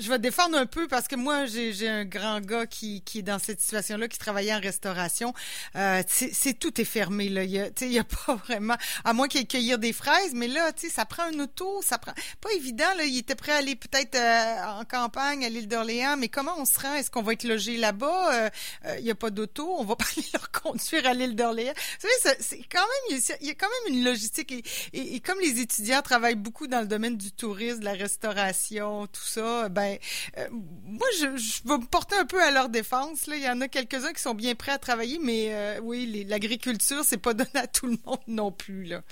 je 0.00 0.10
veux 0.10 0.18
défendre 0.18 0.58
un 0.58 0.66
peu 0.66 0.88
parce 0.88 1.06
que 1.06 1.14
moi, 1.14 1.46
j'ai 1.46 1.88
un 1.88 2.04
grand 2.04 2.40
gars 2.40 2.66
qui, 2.66 3.02
qui 3.02 3.20
est 3.20 3.22
dans 3.22 3.38
cette 3.38 3.60
situation-là, 3.60 4.08
qui 4.08 4.18
travaillait 4.18 4.54
en 4.54 4.60
restauration. 4.60 5.32
Euh, 5.76 6.02
c'est 6.08 6.58
tout 6.58 6.80
est 6.80 6.84
fermé 6.84 7.28
là. 7.28 7.44
Il 7.44 7.50
y 7.50 7.60
a, 7.60 7.68
il 7.80 7.92
y 7.92 8.00
a 8.00 8.04
pas 8.26 8.34
vraiment, 8.34 8.74
à 9.04 9.12
moins 9.12 9.28
qu'il 9.28 9.40
ait 9.40 9.44
cueillir 9.44 9.78
des 9.78 9.92
fraises, 9.92 10.34
mais 10.34 10.48
là, 10.48 10.72
tu 10.72 10.88
sais, 10.88 10.92
ça 10.92 11.04
prend 11.04 11.22
un 11.32 11.38
auto, 11.38 11.80
ça 11.82 11.98
prend 11.98 12.12
pas 12.40 12.50
évident 12.54 12.92
là. 12.96 13.04
Il 13.04 13.16
était 13.16 13.36
prêt 13.36 13.52
à 13.52 13.56
aller 13.56 13.76
peut-être 13.76 14.16
euh, 14.16 14.80
en 14.80 14.84
campagne 14.84 15.44
à 15.44 15.48
l'île 15.48 15.68
d'Orléans, 15.68 16.16
mais 16.16 16.28
comment 16.28 16.54
on 16.58 16.64
se 16.64 16.80
rend? 16.80 16.94
Est-ce 16.94 17.10
qu'on 17.10 17.22
va 17.22 17.34
être 17.34 17.44
logé 17.44 17.76
là-bas? 17.76 18.34
Euh, 18.34 18.50
Il 18.98 19.04
y 19.04 19.12
a 19.12 19.14
pas 19.14 19.30
d'auto, 19.30 19.76
on 19.78 19.84
va 19.84 19.94
pas 19.96 20.06
aller 20.16 20.26
leur 20.32 20.50
conduire 20.50 21.06
à 21.06 21.14
l'île 21.14 21.36
d'Orléans. 21.36 21.74
Vous 22.00 22.08
savez, 22.18 22.36
c'est 22.40 22.64
quand 22.64 22.80
même, 22.80 23.20
il 23.40 23.46
y, 23.46 23.50
a 23.50 23.54
quand 23.54 23.68
même 23.86 23.96
une 23.96 24.04
logistique 24.04 24.50
et, 24.50 25.14
et 25.14 25.20
comme 25.20 25.38
les 25.38 25.60
étudiants 25.60 25.83
étudiants 25.84 26.02
travaillent 26.02 26.34
beaucoup 26.34 26.66
dans 26.66 26.80
le 26.80 26.86
domaine 26.86 27.16
du 27.16 27.30
tourisme, 27.30 27.80
de 27.80 27.84
la 27.84 27.92
restauration, 27.92 29.06
tout 29.06 29.20
ça, 29.20 29.68
ben 29.68 29.96
euh, 30.38 30.46
moi 30.50 31.06
je, 31.18 31.36
je 31.36 31.68
vais 31.68 31.78
me 31.78 31.86
porter 31.86 32.16
un 32.16 32.24
peu 32.24 32.42
à 32.42 32.50
leur 32.50 32.68
défense. 32.68 33.26
Là. 33.26 33.36
Il 33.36 33.42
y 33.42 33.48
en 33.48 33.60
a 33.60 33.68
quelques-uns 33.68 34.12
qui 34.12 34.22
sont 34.22 34.34
bien 34.34 34.54
prêts 34.54 34.72
à 34.72 34.78
travailler, 34.78 35.18
mais 35.22 35.54
euh, 35.54 35.80
oui, 35.82 36.24
l'agriculture, 36.26 37.02
c'est 37.02 37.20
pas 37.20 37.34
donné 37.34 37.50
à 37.54 37.66
tout 37.66 37.86
le 37.86 37.96
monde 38.06 38.20
non 38.26 38.50
plus. 38.50 38.84
Là. 38.84 39.02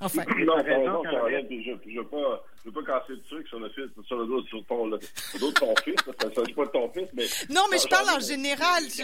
Enfin. 0.00 0.24
Non, 0.38 0.54
raison, 0.56 1.02
je 1.04 1.90
ne 1.90 1.96
veux 2.00 2.08
pas 2.08 2.44
je 2.64 2.70
veux 2.70 2.82
pas 2.82 3.00
casser 3.00 3.12
le 3.12 3.22
truc 3.22 3.46
sur 3.46 3.60
le 3.60 3.68
fils, 3.70 3.90
sur 4.06 4.16
le 4.16 4.26
dos, 4.26 4.42
sur 4.44 4.64
ton, 4.64 4.86
le, 4.86 4.98
sur 5.00 5.52
ton 5.54 5.74
fils. 5.84 5.96
Ça 6.18 6.28
ne 6.28 6.34
s'agit 6.34 6.54
pas 6.54 6.64
de 6.64 6.70
ton 6.70 6.90
fils, 6.90 7.08
mais. 7.12 7.24
Non, 7.50 7.62
mais 7.70 7.78
je 7.78 7.86
parle 7.88 8.08
en 8.08 8.20
général. 8.20 8.82
Ce 8.84 9.02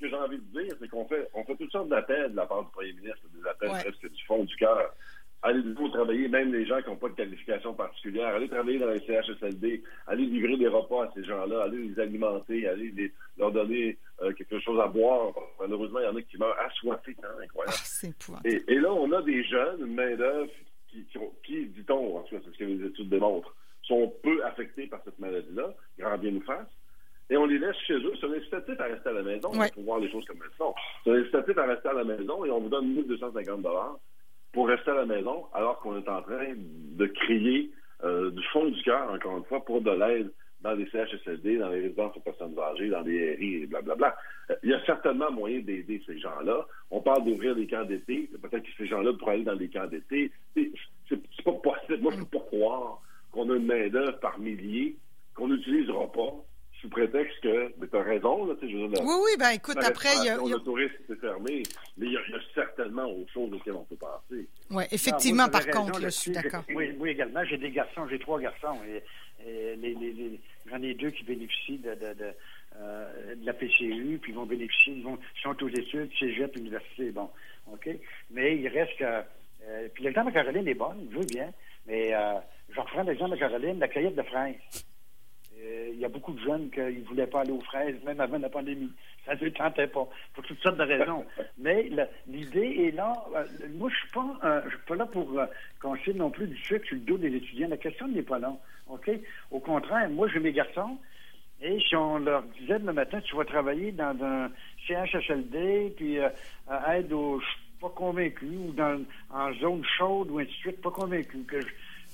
que 0.00 0.08
j'ai 0.08 0.16
envie 0.16 0.38
de 0.38 0.62
dire, 0.62 0.74
c'est 0.80 0.88
qu'on 0.88 1.06
fait, 1.06 1.28
on 1.34 1.44
fait 1.44 1.56
toutes 1.56 1.70
sortes 1.70 1.90
d'appels 1.90 2.30
de 2.30 2.36
la 2.36 2.46
part 2.46 2.64
du 2.64 2.70
premier 2.70 2.94
ministre, 2.94 3.20
des 3.34 3.46
appels 3.46 3.68
presque 3.68 4.10
du 4.10 4.24
fond 4.24 4.44
du 4.44 4.56
cœur. 4.56 4.94
Allez 5.42 5.62
vous 5.62 5.88
travailler, 5.88 6.28
même 6.28 6.52
les 6.52 6.66
gens 6.66 6.82
qui 6.82 6.90
n'ont 6.90 6.96
pas 6.96 7.08
de 7.08 7.14
qualification 7.14 7.72
particulière, 7.72 8.34
allez 8.34 8.48
travailler 8.48 8.78
dans 8.78 8.90
les 8.90 9.00
CHSLD, 9.00 9.82
allez 10.06 10.26
livrer 10.26 10.58
des 10.58 10.68
repas 10.68 11.04
à 11.04 11.10
ces 11.14 11.24
gens-là, 11.24 11.62
allez 11.62 11.78
les 11.78 11.98
alimenter, 11.98 12.68
allez 12.68 12.90
les- 12.90 13.10
leur 13.38 13.50
donner 13.50 13.96
euh, 14.22 14.32
quelque 14.34 14.58
chose 14.60 14.78
à 14.78 14.86
boire. 14.86 15.32
Malheureusement, 15.58 16.00
il 16.00 16.04
y 16.04 16.08
en 16.08 16.16
a 16.16 16.20
qui 16.22 16.36
meurent 16.36 16.58
assoiffés, 16.60 17.16
hein, 17.22 17.28
Ah, 17.38 17.42
incroyable. 17.42 17.76
épouvantable. 18.02 18.48
Et, 18.68 18.72
et 18.72 18.78
là, 18.80 18.92
on 18.92 19.10
a 19.12 19.22
des 19.22 19.42
jeunes, 19.44 19.80
une 19.80 19.94
main-d'œuvre, 19.94 20.50
qui, 20.88 21.06
qui, 21.44 21.66
dit-on, 21.68 22.18
en 22.18 22.22
tout 22.24 22.34
cas, 22.36 22.42
c'est 22.44 22.52
ce 22.52 22.58
que 22.58 22.64
les 22.64 22.86
études 22.88 23.08
démontrent, 23.08 23.54
sont 23.84 24.12
peu 24.22 24.44
affectés 24.44 24.88
par 24.88 25.00
cette 25.04 25.18
maladie-là, 25.18 25.72
grand 25.98 26.18
bien 26.18 26.32
nous 26.32 26.42
fasse. 26.42 26.68
Et 27.30 27.36
on 27.38 27.46
les 27.46 27.58
laisse 27.58 27.76
chez 27.86 27.94
eux, 27.94 28.12
c'est 28.20 28.26
un 28.26 28.32
incitatif 28.32 28.78
à 28.78 28.84
rester 28.84 29.08
à 29.08 29.12
la 29.12 29.22
maison. 29.22 29.48
Ouais. 29.58 29.68
Il 29.68 29.74
faut 29.74 29.82
voir 29.82 30.00
les 30.00 30.10
choses 30.10 30.24
comme 30.26 30.40
elles 30.44 30.56
sont. 30.58 30.74
C'est 31.04 31.10
un 31.12 31.14
incitatif 31.14 31.56
à 31.56 31.64
rester 31.64 31.88
à 31.88 31.92
la 31.94 32.04
maison 32.04 32.44
et 32.44 32.50
on 32.50 32.60
vous 32.60 32.68
donne 32.68 32.88
1250 32.92 33.62
pour 34.52 34.68
rester 34.68 34.90
à 34.90 34.94
la 34.94 35.06
maison 35.06 35.46
alors 35.52 35.78
qu'on 35.80 35.96
est 35.96 36.08
en 36.08 36.22
train 36.22 36.54
de 36.56 37.06
crier 37.06 37.70
euh, 38.04 38.30
du 38.30 38.42
fond 38.48 38.64
du 38.64 38.82
cœur, 38.82 39.10
encore 39.12 39.36
une 39.38 39.44
fois, 39.44 39.64
pour 39.64 39.80
de 39.82 39.90
l'aide 39.90 40.30
dans 40.62 40.72
les 40.72 40.86
CHSLD, 40.90 41.58
dans 41.58 41.70
les 41.70 41.80
résidences 41.82 42.16
aux 42.16 42.20
personnes 42.20 42.58
âgées, 42.58 42.88
dans 42.88 43.00
les 43.00 43.34
RI 43.34 43.54
et 43.62 43.66
blablabla. 43.66 44.14
Euh, 44.50 44.56
Il 44.62 44.70
y 44.70 44.74
a 44.74 44.84
certainement 44.84 45.30
moyen 45.30 45.60
d'aider 45.60 46.02
ces 46.06 46.18
gens-là. 46.18 46.66
On 46.90 47.00
parle 47.00 47.24
d'ouvrir 47.24 47.54
des 47.54 47.66
camps 47.66 47.84
d'été. 47.84 48.28
Peut-être 48.42 48.62
que 48.62 48.72
ces 48.76 48.86
gens-là 48.86 49.12
pourraient 49.14 49.34
aller 49.34 49.44
dans 49.44 49.56
des 49.56 49.68
camps 49.68 49.86
d'été. 49.86 50.30
C'est 50.54 51.44
pas 51.44 51.52
possible. 51.52 52.02
Moi, 52.02 52.12
je 52.12 52.24
peux 52.24 52.38
pas 52.38 52.44
croire 52.46 53.00
qu'on 53.32 53.50
a 53.50 53.56
une 53.56 53.66
main-d'œuvre 53.66 54.18
par 54.20 54.38
milliers 54.38 54.96
qu'on 55.34 55.48
n'utilisera 55.48 56.10
pas 56.12 56.34
sous 56.80 56.88
prétexte 56.88 57.40
que, 57.42 57.72
mais 57.78 57.86
t'as 57.88 58.02
raison, 58.02 58.46
là, 58.46 58.54
tu 58.60 58.66
sais, 58.66 58.72
je 58.72 58.78
veux 58.78 58.88
dire, 58.88 59.02
Oui, 59.04 59.14
oui, 59.24 59.30
ben 59.38 59.50
écoute, 59.50 59.76
après, 59.82 60.08
il 60.18 60.24
y 60.24 60.28
a. 60.30 60.36
y 60.42 60.50
Le 60.50 60.58
tourisme, 60.60 60.94
c'est 61.06 61.20
fermé, 61.20 61.62
mais 61.98 62.06
il 62.06 62.12
y, 62.12 62.16
a, 62.16 62.20
il 62.28 62.32
y 62.32 62.36
a 62.36 62.40
certainement 62.54 63.04
autre 63.04 63.30
chose 63.32 63.52
auquel 63.52 63.74
on 63.74 63.84
peut 63.84 63.96
penser. 63.96 64.48
Ouais, 64.70 64.84
Ah, 64.90 64.94
effectivement, 64.94 65.48
par 65.48 65.62
raison 65.62 65.80
contre, 65.86 66.00
là, 66.00 66.08
je 66.08 66.14
suis 66.14 66.30
d'accord. 66.30 66.64
Oui, 66.74 66.92
oui, 66.98 67.10
également. 67.10 67.44
J'ai 67.44 67.58
des 67.58 67.70
garçons, 67.70 68.06
j'ai 68.08 68.18
trois 68.18 68.40
garçons. 68.40 68.78
Et, 68.88 69.02
et 69.48 69.76
les, 69.76 69.94
les, 69.94 70.12
les- 70.12 70.40
j'en 70.70 70.82
ai 70.82 70.94
deux 70.94 71.10
qui 71.10 71.24
bénéficient 71.24 71.78
de, 71.78 71.90
de, 71.94 72.14
de, 72.14 72.30
euh, 72.76 73.34
de 73.34 73.44
la 73.46 73.52
PCU, 73.52 74.18
puis 74.22 74.32
ils 74.32 74.34
vont 74.34 74.46
bénéficier, 74.46 74.94
ils 74.94 75.02
vont, 75.02 75.18
sont 75.42 75.62
aux 75.62 75.68
études, 75.68 76.10
cégep, 76.18 76.56
université, 76.56 77.10
bon, 77.10 77.28
OK? 77.72 77.88
Mais 78.30 78.56
il 78.56 78.68
reste 78.68 78.96
que... 78.98 79.04
euh, 79.04 79.88
puis 79.94 80.04
l'exemple 80.04 80.28
de 80.30 80.34
Caroline 80.34 80.68
est 80.68 80.74
bon, 80.74 80.94
je 81.12 81.18
veux 81.18 81.24
bien, 81.26 81.50
mais 81.86 82.14
euh, 82.14 82.34
je 82.70 82.80
reprends 82.80 83.02
l'exemple 83.02 83.32
de 83.32 83.40
Caroline, 83.40 83.78
la 83.78 83.88
cueillette 83.88 84.14
de 84.14 84.22
fraises. 84.22 84.54
Euh, 85.62 85.90
Il 85.92 85.98
y 86.00 86.04
a 86.04 86.08
beaucoup 86.08 86.32
de 86.32 86.40
jeunes 86.40 86.70
qui 86.70 86.80
ne 86.80 87.04
voulaient 87.04 87.26
pas 87.26 87.40
aller 87.40 87.52
aux 87.52 87.60
fraises, 87.60 87.96
même 88.04 88.20
avant 88.20 88.38
la 88.38 88.48
pandémie. 88.48 88.92
Ça 89.26 89.34
ne 89.34 89.40
les 89.40 89.52
tentait 89.52 89.86
pas, 89.86 90.08
pour 90.34 90.44
toutes 90.44 90.60
sortes 90.60 90.78
de 90.78 90.84
raisons. 90.84 91.24
Mais 91.58 91.90
l'idée 92.26 92.86
est 92.86 92.96
là. 92.96 93.12
Euh, 93.34 93.44
moi, 93.74 93.90
je 93.90 93.96
suis 93.96 94.10
pas, 94.10 94.38
euh, 94.44 94.62
je 94.64 94.70
suis 94.70 94.86
pas 94.86 94.96
là 94.96 95.06
pour 95.06 95.38
euh, 95.38 95.46
conseiller 95.80 96.16
non 96.16 96.30
plus 96.30 96.46
du 96.46 96.56
sucre 96.56 96.86
sur 96.86 96.96
le 96.96 97.02
dos 97.02 97.18
des 97.18 97.34
étudiants. 97.34 97.68
La 97.68 97.76
question 97.76 98.08
n'est 98.08 98.22
pas 98.22 98.38
là. 98.38 98.56
OK? 98.88 99.10
Au 99.50 99.60
contraire, 99.60 100.08
moi, 100.10 100.28
j'ai 100.28 100.40
mes 100.40 100.52
garçons. 100.52 100.98
Et 101.62 101.78
si 101.80 101.94
on 101.94 102.18
leur 102.18 102.42
disait 102.58 102.78
le 102.78 102.92
matin, 102.92 103.20
tu 103.20 103.36
vas 103.36 103.44
travailler 103.44 103.92
dans 103.92 104.16
un 104.22 104.50
CHSLD, 104.86 105.92
puis 105.96 106.18
euh, 106.18 106.28
à 106.68 106.98
aide 106.98 107.12
aux... 107.12 107.40
Je 107.40 107.46
suis 107.46 107.60
pas 107.80 107.90
convaincu, 107.90 108.46
ou 108.46 108.72
dans, 108.72 109.02
en 109.30 109.52
zone 109.54 109.82
chaude, 109.98 110.30
ou 110.30 110.38
ainsi 110.38 110.50
de 110.50 110.56
suite, 110.56 110.82
pas 110.82 110.90
convaincu. 110.90 111.38
Que 111.44 111.60
je, 111.60 111.66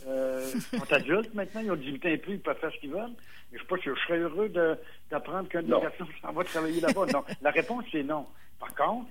euh, 0.07 0.51
ils 0.73 0.79
sont 0.79 0.93
adultes 0.93 1.35
maintenant, 1.35 1.61
ils 1.63 1.71
ont 1.71 1.77
18 1.77 2.07
ans 2.07 2.09
et 2.09 2.17
plus, 2.19 2.35
ils 2.35 2.41
peuvent 2.41 2.59
faire 2.59 2.73
ce 2.73 2.79
qu'ils 2.81 2.91
veulent. 2.91 3.13
Mais 3.53 3.59
je 3.59 3.63
sais 3.63 3.69
pas 3.69 3.77
si 3.77 3.85
je 3.85 3.95
serais 4.07 4.19
heureux 4.19 4.49
de- 4.49 4.77
d'apprendre 5.11 5.49
qu'un 5.49 5.63
de 5.63 5.67
mes 5.75 5.81
garçons 5.81 6.07
s'en 6.23 6.33
va 6.33 6.45
travailler 6.45 6.81
là-bas. 6.81 7.07
Non. 7.13 7.25
La 7.43 7.51
réponse, 7.51 7.85
c'est 7.93 8.03
non. 8.03 8.27
Par 8.61 8.75
contre, 8.75 9.09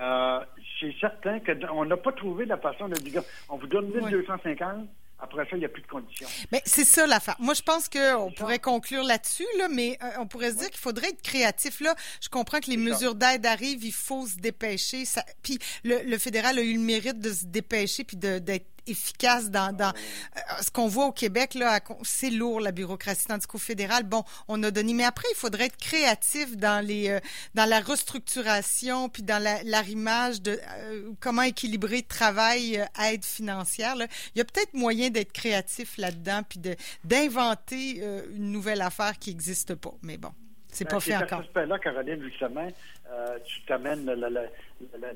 euh, 0.00 0.40
c'est 0.80 0.94
certain 1.00 1.40
qu'on 1.40 1.84
n'a 1.84 1.96
pas 1.96 2.12
trouvé 2.12 2.44
la 2.46 2.56
façon 2.56 2.88
de 2.88 2.94
dire, 2.96 3.22
on 3.48 3.56
vous 3.56 3.66
donne 3.66 3.86
1250, 3.92 4.86
après 5.22 5.44
ça, 5.44 5.50
il 5.52 5.58
n'y 5.58 5.64
a 5.66 5.68
plus 5.68 5.82
de 5.82 5.86
conditions. 5.86 6.26
Mais 6.50 6.62
c'est 6.64 6.84
ça 6.86 7.06
l'affaire. 7.06 7.36
Moi, 7.38 7.52
je 7.52 7.60
pense 7.60 7.90
qu'on 7.90 8.32
pourrait 8.32 8.58
conclure 8.58 9.02
là-dessus, 9.04 9.46
là, 9.58 9.68
mais 9.68 9.98
euh, 10.02 10.06
on 10.18 10.26
pourrait 10.26 10.50
se 10.52 10.56
dire 10.56 10.70
qu'il 10.70 10.80
faudrait 10.80 11.08
être 11.10 11.20
créatif. 11.22 11.80
Là, 11.80 11.94
je 12.22 12.30
comprends 12.30 12.58
que 12.60 12.70
les 12.70 12.78
C'est 12.78 12.84
ça. 12.84 12.90
mesures 12.94 13.14
d'aide 13.14 13.44
arrivent, 13.44 13.84
il 13.84 13.92
faut 13.92 14.26
se 14.26 14.36
dépêcher. 14.38 15.04
Ça... 15.04 15.22
Puis 15.42 15.58
le, 15.84 16.00
le 16.08 16.16
fédéral 16.18 16.58
a 16.58 16.62
eu 16.62 16.72
le 16.72 16.80
mérite 16.80 17.18
de 17.20 17.30
se 17.30 17.44
dépêcher 17.44 18.04
puis 18.04 18.16
de- 18.16 18.38
d'être 18.38 18.64
efficace 18.90 19.50
dans, 19.50 19.72
dans 19.74 19.90
euh, 19.92 20.40
ce 20.62 20.70
qu'on 20.70 20.88
voit 20.88 21.06
au 21.06 21.12
Québec. 21.12 21.54
Là, 21.54 21.80
c'est 22.02 22.30
lourd 22.30 22.60
la 22.60 22.72
bureaucratie, 22.72 23.26
tandis 23.26 23.46
qu'au 23.46 23.58
fédéral, 23.58 24.02
bon, 24.04 24.24
on 24.48 24.62
a 24.62 24.70
donné. 24.70 24.94
Mais 24.94 25.04
après, 25.04 25.26
il 25.32 25.36
faudrait 25.36 25.66
être 25.66 25.76
créatif 25.76 26.56
dans 26.56 26.84
les 26.84 27.08
euh, 27.10 27.20
dans 27.54 27.64
la 27.68 27.80
restructuration 27.80 29.08
puis 29.08 29.22
dans 29.22 29.42
la- 29.42 29.62
l'arrimage 29.64 30.42
de 30.42 30.58
euh, 30.78 31.10
comment 31.20 31.42
équilibrer 31.42 32.02
travail, 32.02 32.84
aide 33.02 33.24
financière. 33.24 33.96
là. 33.96 34.06
Il 34.34 34.38
y 34.38 34.40
a 34.40 34.44
peut-être 34.44 34.74
moyen 34.74 35.10
d'être 35.10 35.32
créatif 35.32 35.96
là-dedans 35.98 36.42
puis 36.48 36.60
d'inventer 37.04 38.02
une 38.34 38.52
nouvelle 38.52 38.80
affaire 38.82 39.18
qui 39.18 39.30
n'existe 39.30 39.74
pas. 39.74 39.92
Mais 40.02 40.16
bon, 40.16 40.30
c'est 40.68 40.84
Ben, 40.84 40.90
pas 40.90 41.00
fait 41.00 41.16
encore. 41.16 41.40
aspect-là, 41.40 41.78
Caroline, 41.78 42.22
justement, 42.22 42.68
euh, 43.12 43.38
tu 43.44 43.62
t'amènes 43.66 44.04
la- 44.06 44.30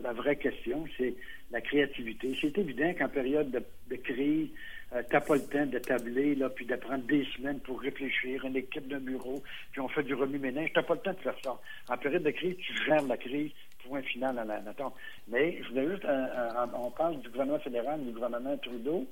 la 0.03 0.13
vraie 0.13 0.37
question, 0.37 0.85
c'est 0.99 1.15
la 1.55 1.61
créativité. 1.61 2.37
C'est 2.41 2.59
évident 2.59 2.93
qu'en 2.99 3.09
période 3.09 3.51
de, 3.51 3.63
de 3.89 3.97
crise, 3.97 4.49
euh, 4.93 5.03
t'as 5.09 5.21
pas 5.21 5.37
le 5.37 5.45
temps 5.45 5.65
de 5.67 5.79
tabler, 5.79 6.35
là, 6.35 6.51
puis 6.51 6.67
de 6.67 6.75
prendre 6.77 7.05
des 7.05 7.25
semaines 7.37 7.61
pour 7.61 7.81
réfléchir, 7.81 8.45
une 8.45 8.57
équipe 8.57 8.89
de 8.89 8.99
bureau, 8.99 9.43
puis 9.71 9.81
on 9.81 9.89
fait 9.89 10.03
du 10.03 10.15
remue-ménage. 10.15 10.71
T'as 10.75 10.83
pas 10.83 10.95
le 10.95 11.01
temps 11.01 11.13
de 11.13 11.19
faire 11.21 11.37
ça. 11.45 11.57
En 11.89 11.97
période 11.97 12.25
de 12.25 12.31
crise, 12.33 12.57
tu 12.57 12.75
gères 12.85 13.03
la 13.03 13.17
crise, 13.17 13.53
point 13.87 14.03
final 14.03 14.39
à 14.39 14.45
la. 14.45 14.61
Mais 15.29 15.63
je 15.63 15.69
voulais 15.69 15.89
juste, 15.91 16.05
euh, 16.05 16.27
euh, 16.37 16.67
on 16.77 16.91
parle 16.91 17.21
du 17.21 17.29
gouvernement 17.31 17.61
fédéral, 17.61 18.05
du 18.05 18.11
gouvernement 18.13 18.57
Trudeau. 18.59 19.07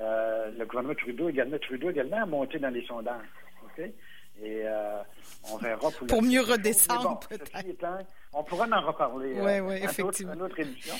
Euh, 0.00 0.50
le 0.56 0.64
gouvernement 0.64 0.94
Trudeau 0.94 1.28
également, 1.28 1.58
Trudeau 1.58 1.90
également 1.90 2.22
a 2.22 2.26
monté 2.26 2.58
dans 2.60 2.70
les 2.70 2.84
sondages. 2.86 3.26
OK? 3.64 3.80
Et 4.42 4.62
euh, 4.64 5.02
on 5.52 5.56
verra 5.58 5.90
pour, 5.90 6.06
Pour 6.06 6.22
mieux 6.22 6.40
redescendre, 6.42 7.20
bon, 7.28 7.36
peut-être. 7.36 7.86
on 8.32 8.42
pourra 8.44 8.66
en 8.70 8.80
reparler. 8.86 9.34
Euh, 9.36 9.60
d'autres- 9.60 9.84
effectivement. 9.84 10.32
À 10.32 10.36
notre 10.36 10.58
émission 10.60 10.94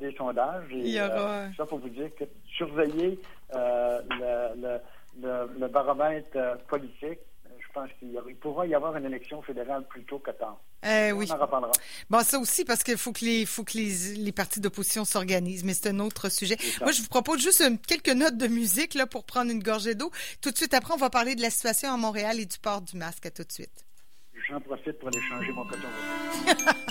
des 0.00 0.14
sondages. 0.16 0.70
Et, 0.70 0.78
Il 0.78 0.88
y 0.88 1.00
aura- 1.00 1.08
euh, 1.30 1.48
ça 1.56 1.66
pour 1.66 1.78
vous 1.78 1.88
dire 1.88 2.10
que 2.18 2.24
surveiller 2.56 3.18
euh, 3.54 4.00
le, 4.10 4.60
le, 4.62 4.78
le, 5.22 5.58
le 5.60 5.68
baromètre 5.68 6.28
euh, 6.36 6.54
politique, 6.68 7.18
euh, 7.46 7.50
je 7.58 7.72
pense 7.72 7.88
qu'il 7.98 8.36
pourra 8.40 8.66
y 8.66 8.74
avoir 8.74 8.96
une 8.96 9.04
élection 9.06 9.42
fédérale 9.42 9.84
plus 9.88 10.04
tôt 10.04 10.18
que 10.18 10.30
tard. 10.32 10.58
Eh 10.86 11.12
oui. 11.12 11.26
On 11.30 11.34
en 11.34 11.38
reparlera. 11.38 11.72
Bon, 12.10 12.20
ça 12.20 12.38
aussi, 12.38 12.64
parce 12.64 12.82
qu'il 12.82 12.98
faut 12.98 13.12
que 13.12 13.24
les, 13.24 13.46
faut 13.46 13.64
que 13.64 13.72
les, 13.78 14.14
les 14.16 14.32
partis 14.32 14.60
d'opposition 14.60 15.04
s'organisent, 15.06 15.64
mais 15.64 15.72
c'est 15.74 15.88
un 15.88 15.98
autre 15.98 16.28
sujet. 16.28 16.56
Moi, 16.82 16.92
je 16.92 17.00
vous 17.02 17.08
propose 17.08 17.40
juste 17.42 17.60
une- 17.62 17.78
quelques 17.78 18.10
notes 18.10 18.36
de 18.36 18.46
musique 18.48 18.92
là 18.94 19.06
pour 19.06 19.24
prendre 19.24 19.50
une 19.50 19.62
gorgée 19.62 19.94
d'eau. 19.94 20.10
Tout 20.42 20.50
de 20.50 20.56
suite 20.56 20.74
après, 20.74 20.92
on 20.92 20.98
va 20.98 21.08
parler 21.10 21.34
de 21.36 21.40
la 21.42 21.50
situation 21.50 21.90
à 21.92 21.96
Montréal 21.96 22.38
et 22.38 22.44
du 22.46 22.58
port 22.58 22.82
du 22.82 22.96
masque. 22.98 23.24
À 23.26 23.30
tout 23.30 23.44
de 23.44 23.52
suite. 23.52 23.84
J'en 24.48 24.60
profite 24.60 24.98
pour 24.98 25.08
aller 25.08 25.22
changer 25.22 25.52
mon 25.52 25.64
coton. 25.64 25.88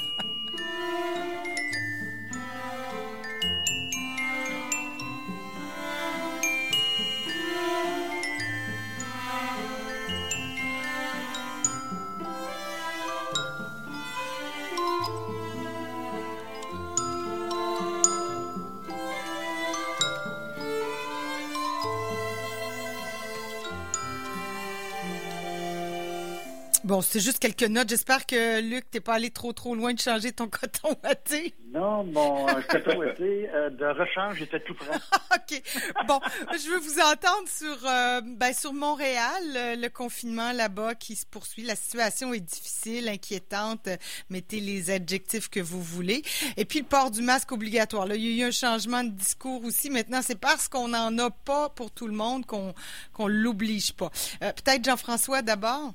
c'est 27.03 27.19
juste 27.19 27.39
quelques 27.39 27.63
notes. 27.63 27.89
J'espère 27.89 28.25
que 28.25 28.61
Luc, 28.61 28.89
t'es 28.89 28.99
pas 28.99 29.13
allé 29.15 29.29
trop 29.29 29.53
trop 29.53 29.75
loin 29.75 29.93
de 29.93 29.99
changer 29.99 30.31
ton 30.31 30.47
coton 30.49 30.95
watté. 31.03 31.53
Non, 31.73 32.03
mon 32.03 32.47
euh, 32.47 32.61
coton 32.69 33.03
été 33.03 33.49
euh, 33.49 33.69
de 33.69 33.85
rechange 33.85 34.41
était 34.41 34.59
tout 34.59 34.73
prêt. 34.75 34.97
OK. 35.35 35.61
Bon, 36.07 36.19
je 36.51 36.69
veux 36.69 36.79
vous 36.79 36.99
entendre 36.99 37.47
sur, 37.47 37.77
euh, 37.85 38.21
ben, 38.23 38.53
sur 38.53 38.73
Montréal, 38.73 39.43
euh, 39.55 39.75
le 39.75 39.89
confinement 39.89 40.51
là-bas 40.51 40.95
qui 40.95 41.15
se 41.15 41.25
poursuit. 41.25 41.63
La 41.63 41.75
situation 41.75 42.33
est 42.33 42.39
difficile, 42.39 43.09
inquiétante. 43.09 43.89
Mettez 44.29 44.59
les 44.59 44.91
adjectifs 44.91 45.49
que 45.49 45.59
vous 45.59 45.81
voulez. 45.81 46.21
Et 46.57 46.65
puis, 46.65 46.79
le 46.79 46.85
port 46.85 47.11
du 47.11 47.21
masque 47.21 47.51
obligatoire. 47.51 48.05
Là, 48.05 48.15
il 48.15 48.23
y 48.23 48.41
a 48.41 48.45
eu 48.45 48.47
un 48.47 48.51
changement 48.51 49.03
de 49.03 49.09
discours 49.09 49.63
aussi. 49.63 49.89
Maintenant, 49.89 50.21
c'est 50.21 50.39
parce 50.39 50.67
qu'on 50.67 50.89
n'en 50.89 51.17
a 51.17 51.31
pas 51.31 51.69
pour 51.69 51.91
tout 51.91 52.07
le 52.07 52.13
monde 52.13 52.45
qu'on 52.45 52.73
qu'on 53.13 53.27
l'oblige 53.27 53.93
pas. 53.93 54.11
Euh, 54.41 54.51
Peut-être 54.53 54.83
Jean-François 54.85 55.41
d'abord? 55.41 55.93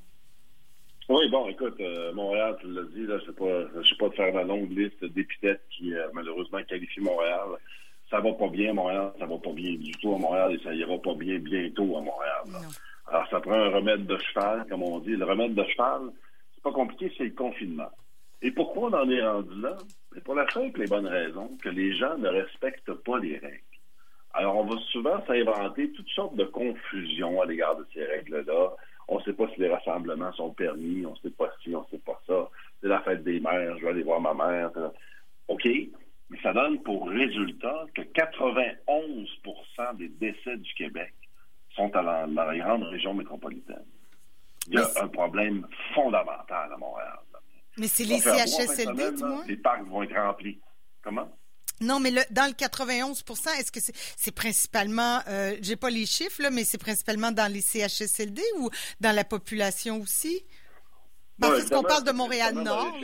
Oui, 1.09 1.27
bon, 1.31 1.49
écoute, 1.49 1.81
euh, 1.81 2.12
Montréal, 2.12 2.57
tu 2.61 2.67
l'as 2.71 2.83
dit, 2.83 3.07
là, 3.07 3.17
je 3.17 3.23
ne 3.23 3.27
sais 3.29 3.33
pas, 3.33 3.81
je 3.83 3.88
sais 3.88 3.97
pas 3.97 4.11
de 4.11 4.15
faire 4.15 4.35
la 4.35 4.45
longue 4.45 4.71
liste 4.71 5.03
d'épithètes 5.03 5.62
qui, 5.71 5.95
euh, 5.95 6.07
malheureusement, 6.12 6.62
qualifient 6.69 7.00
Montréal. 7.00 7.49
ça 8.11 8.21
va 8.21 8.33
pas 8.35 8.49
bien 8.49 8.71
à 8.71 8.73
Montréal, 8.75 9.12
ça 9.19 9.25
va 9.25 9.38
pas 9.38 9.53
bien 9.53 9.75
du 9.77 9.93
tout 9.93 10.15
à 10.15 10.19
Montréal 10.19 10.55
et 10.55 10.62
ça 10.62 10.75
ira 10.75 10.99
pas 10.99 11.15
bien 11.15 11.38
bientôt 11.38 11.97
à 11.97 12.03
Montréal. 12.03 12.43
Alors, 13.07 13.27
ça 13.31 13.41
prend 13.41 13.55
un 13.55 13.71
remède 13.71 14.05
de 14.05 14.19
cheval, 14.19 14.67
comme 14.69 14.83
on 14.83 14.99
dit. 14.99 15.17
Le 15.17 15.25
remède 15.25 15.55
de 15.55 15.65
cheval, 15.65 16.11
c'est 16.55 16.62
pas 16.62 16.73
compliqué, 16.73 17.11
c'est 17.17 17.25
le 17.25 17.31
confinement. 17.31 17.91
Et 18.43 18.50
pourquoi 18.50 18.91
on 18.91 18.93
en 18.93 19.11
est 19.11 19.27
rendu 19.27 19.61
là? 19.62 19.79
C'est 20.12 20.23
pour 20.23 20.35
la 20.35 20.49
simple 20.50 20.83
et 20.83 20.87
bonne 20.87 21.07
raison 21.07 21.57
que 21.62 21.71
les 21.71 21.95
gens 21.95 22.19
ne 22.19 22.29
respectent 22.29 22.93
pas 22.93 23.19
les 23.19 23.38
règles. 23.38 23.62
Alors, 24.35 24.57
on 24.59 24.65
va 24.65 24.77
souvent 24.93 25.25
s'inventer 25.27 25.91
toutes 25.93 26.11
sortes 26.11 26.37
de 26.37 26.45
confusions 26.45 27.41
à 27.41 27.47
l'égard 27.47 27.77
de 27.77 27.87
ces 27.95 28.05
règles-là. 28.05 28.73
On 29.09 29.19
ne 29.19 29.23
sait 29.25 29.33
pas 29.33 29.49
si 29.55 29.61
les 29.61 29.69
rassemblements 29.69 30.33
sont 30.35 30.50
permis, 30.50 31.07
on 31.07 31.12
ne 31.12 31.17
sait 31.17 31.31
pas 31.31 31.50
si, 31.62 31.75
on 31.75 31.81
ne 31.81 31.87
sait 31.91 32.03
pas 32.05 32.21
ça. 32.27 32.49
C'est 32.81 32.88
la 32.88 33.00
fête 33.00 33.25
des 33.25 33.41
mères, 33.41 33.77
je 33.79 33.85
vais 33.85 33.91
aller 33.91 34.03
voir 34.03 34.21
ma 34.21 34.35
mère. 34.35 34.71
OK, 35.49 35.67
mais 36.31 36.38
ça 36.43 36.53
donne 36.53 36.83
pour 36.83 37.09
résultat 37.09 37.87
que 37.95 38.03
91% 38.03 39.97
des 39.97 40.09
décès 40.09 40.59
du 40.59 40.75
Québec 40.75 41.15
sont 41.75 41.88
dans 41.88 42.03
la 42.03 42.59
grande 42.59 42.83
région 42.85 43.15
métropolitaine. 43.15 43.87
Il 44.67 44.75
y 44.75 44.79
a 44.79 44.87
un 45.03 45.09
problème 45.09 45.67
fondamental 45.95 46.71
à 46.73 46.77
Montréal. 46.77 47.19
Mais 47.79 47.87
c'est 47.87 48.05
les 48.05 48.19
CHSLD. 48.19 49.23
Les 49.47 49.57
parcs 49.57 49.87
vont 49.87 50.03
être 50.03 50.15
remplis. 50.17 50.61
Comment? 51.03 51.31
Non, 51.81 52.01
mais 52.01 52.11
le, 52.11 52.21
dans 52.31 52.47
le 52.47 52.53
91% 52.53 53.49
est-ce 53.59 53.73
que 53.73 53.81
c'est 53.81 54.35
principalement, 54.35 55.21
euh, 55.29 55.55
j'ai 55.61 55.77
pas 55.77 55.91
les 55.91 56.07
chiffres, 56.07 56.43
là, 56.43 56.51
mais 56.51 56.65
c'est 56.65 56.79
principalement 56.79 57.33
dans 57.33 57.51
les 57.53 57.61
CHSLD 57.61 58.43
ou 58.59 58.71
dans 59.01 59.15
la 59.15 59.25
population 59.25 60.01
aussi? 60.01 60.45
Parce 61.41 61.71
qu'on 61.71 61.83
parle 61.83 62.05
de 62.05 62.11
Montréal-Nord. 62.11 62.97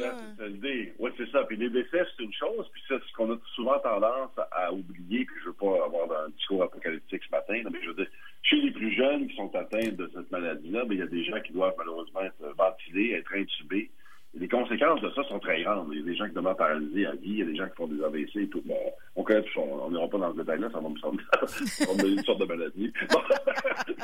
Oui, 0.98 1.10
c'est 1.16 1.30
ça. 1.30 1.44
Puis 1.44 1.56
les 1.56 1.70
décès, 1.70 2.04
c'est 2.16 2.24
une 2.24 2.32
chose. 2.32 2.66
Puis 2.72 2.82
c'est 2.88 2.98
ce 2.98 3.12
qu'on 3.16 3.32
a 3.32 3.36
souvent 3.54 3.78
tendance 3.78 4.30
à, 4.50 4.72
oublier. 4.72 5.24
Puis 5.24 5.36
je 5.40 5.46
veux 5.46 5.54
pas 5.54 5.84
avoir 5.84 6.24
un 6.24 6.30
discours 6.30 6.64
apocalyptique 6.64 7.22
ce 7.24 7.30
matin, 7.30 7.62
mais 7.70 7.78
je 7.82 7.88
veux 7.88 7.94
dire, 7.94 8.08
chez 8.42 8.56
les 8.56 8.72
plus 8.72 8.92
jeunes 8.92 9.28
qui 9.28 9.36
sont 9.36 9.54
atteints 9.54 9.92
de 9.92 10.10
cette 10.14 10.30
maladie-là, 10.32 10.84
il 10.90 10.98
y 10.98 11.02
a 11.02 11.06
des 11.06 11.24
gens 11.24 11.40
qui 11.40 11.52
doivent 11.52 11.74
malheureusement 11.78 12.22
être 12.22 12.54
ventilés, 12.56 13.12
être 13.12 13.32
intubés 13.34 13.90
les 14.36 14.48
conséquences 14.48 15.00
de 15.00 15.10
ça 15.10 15.22
sont 15.24 15.38
très 15.38 15.62
grandes. 15.62 15.88
Il 15.92 16.00
y 16.00 16.02
a 16.02 16.04
des 16.04 16.16
gens 16.16 16.26
qui 16.26 16.34
demeurent 16.34 16.56
paralysés 16.56 17.06
à 17.06 17.12
vie, 17.12 17.30
il 17.30 17.38
y 17.38 17.42
a 17.42 17.46
des 17.46 17.56
gens 17.56 17.68
qui 17.68 17.76
font 17.76 17.86
des 17.86 18.02
AVC 18.02 18.36
et 18.36 18.48
tout. 18.48 18.62
Bon, 18.64 18.78
on 19.14 19.22
connaît 19.22 19.42
tout. 19.42 19.60
On 19.60 19.90
n'ira 19.90 20.08
pas 20.08 20.18
dans 20.18 20.32
ce 20.32 20.38
détail-là, 20.38 20.68
ça 20.72 20.80
va 20.80 20.88
me 20.88 20.98
sembler 20.98 21.22
une 22.12 22.24
sorte 22.24 22.40
de 22.40 22.44
maladie. 22.44 22.92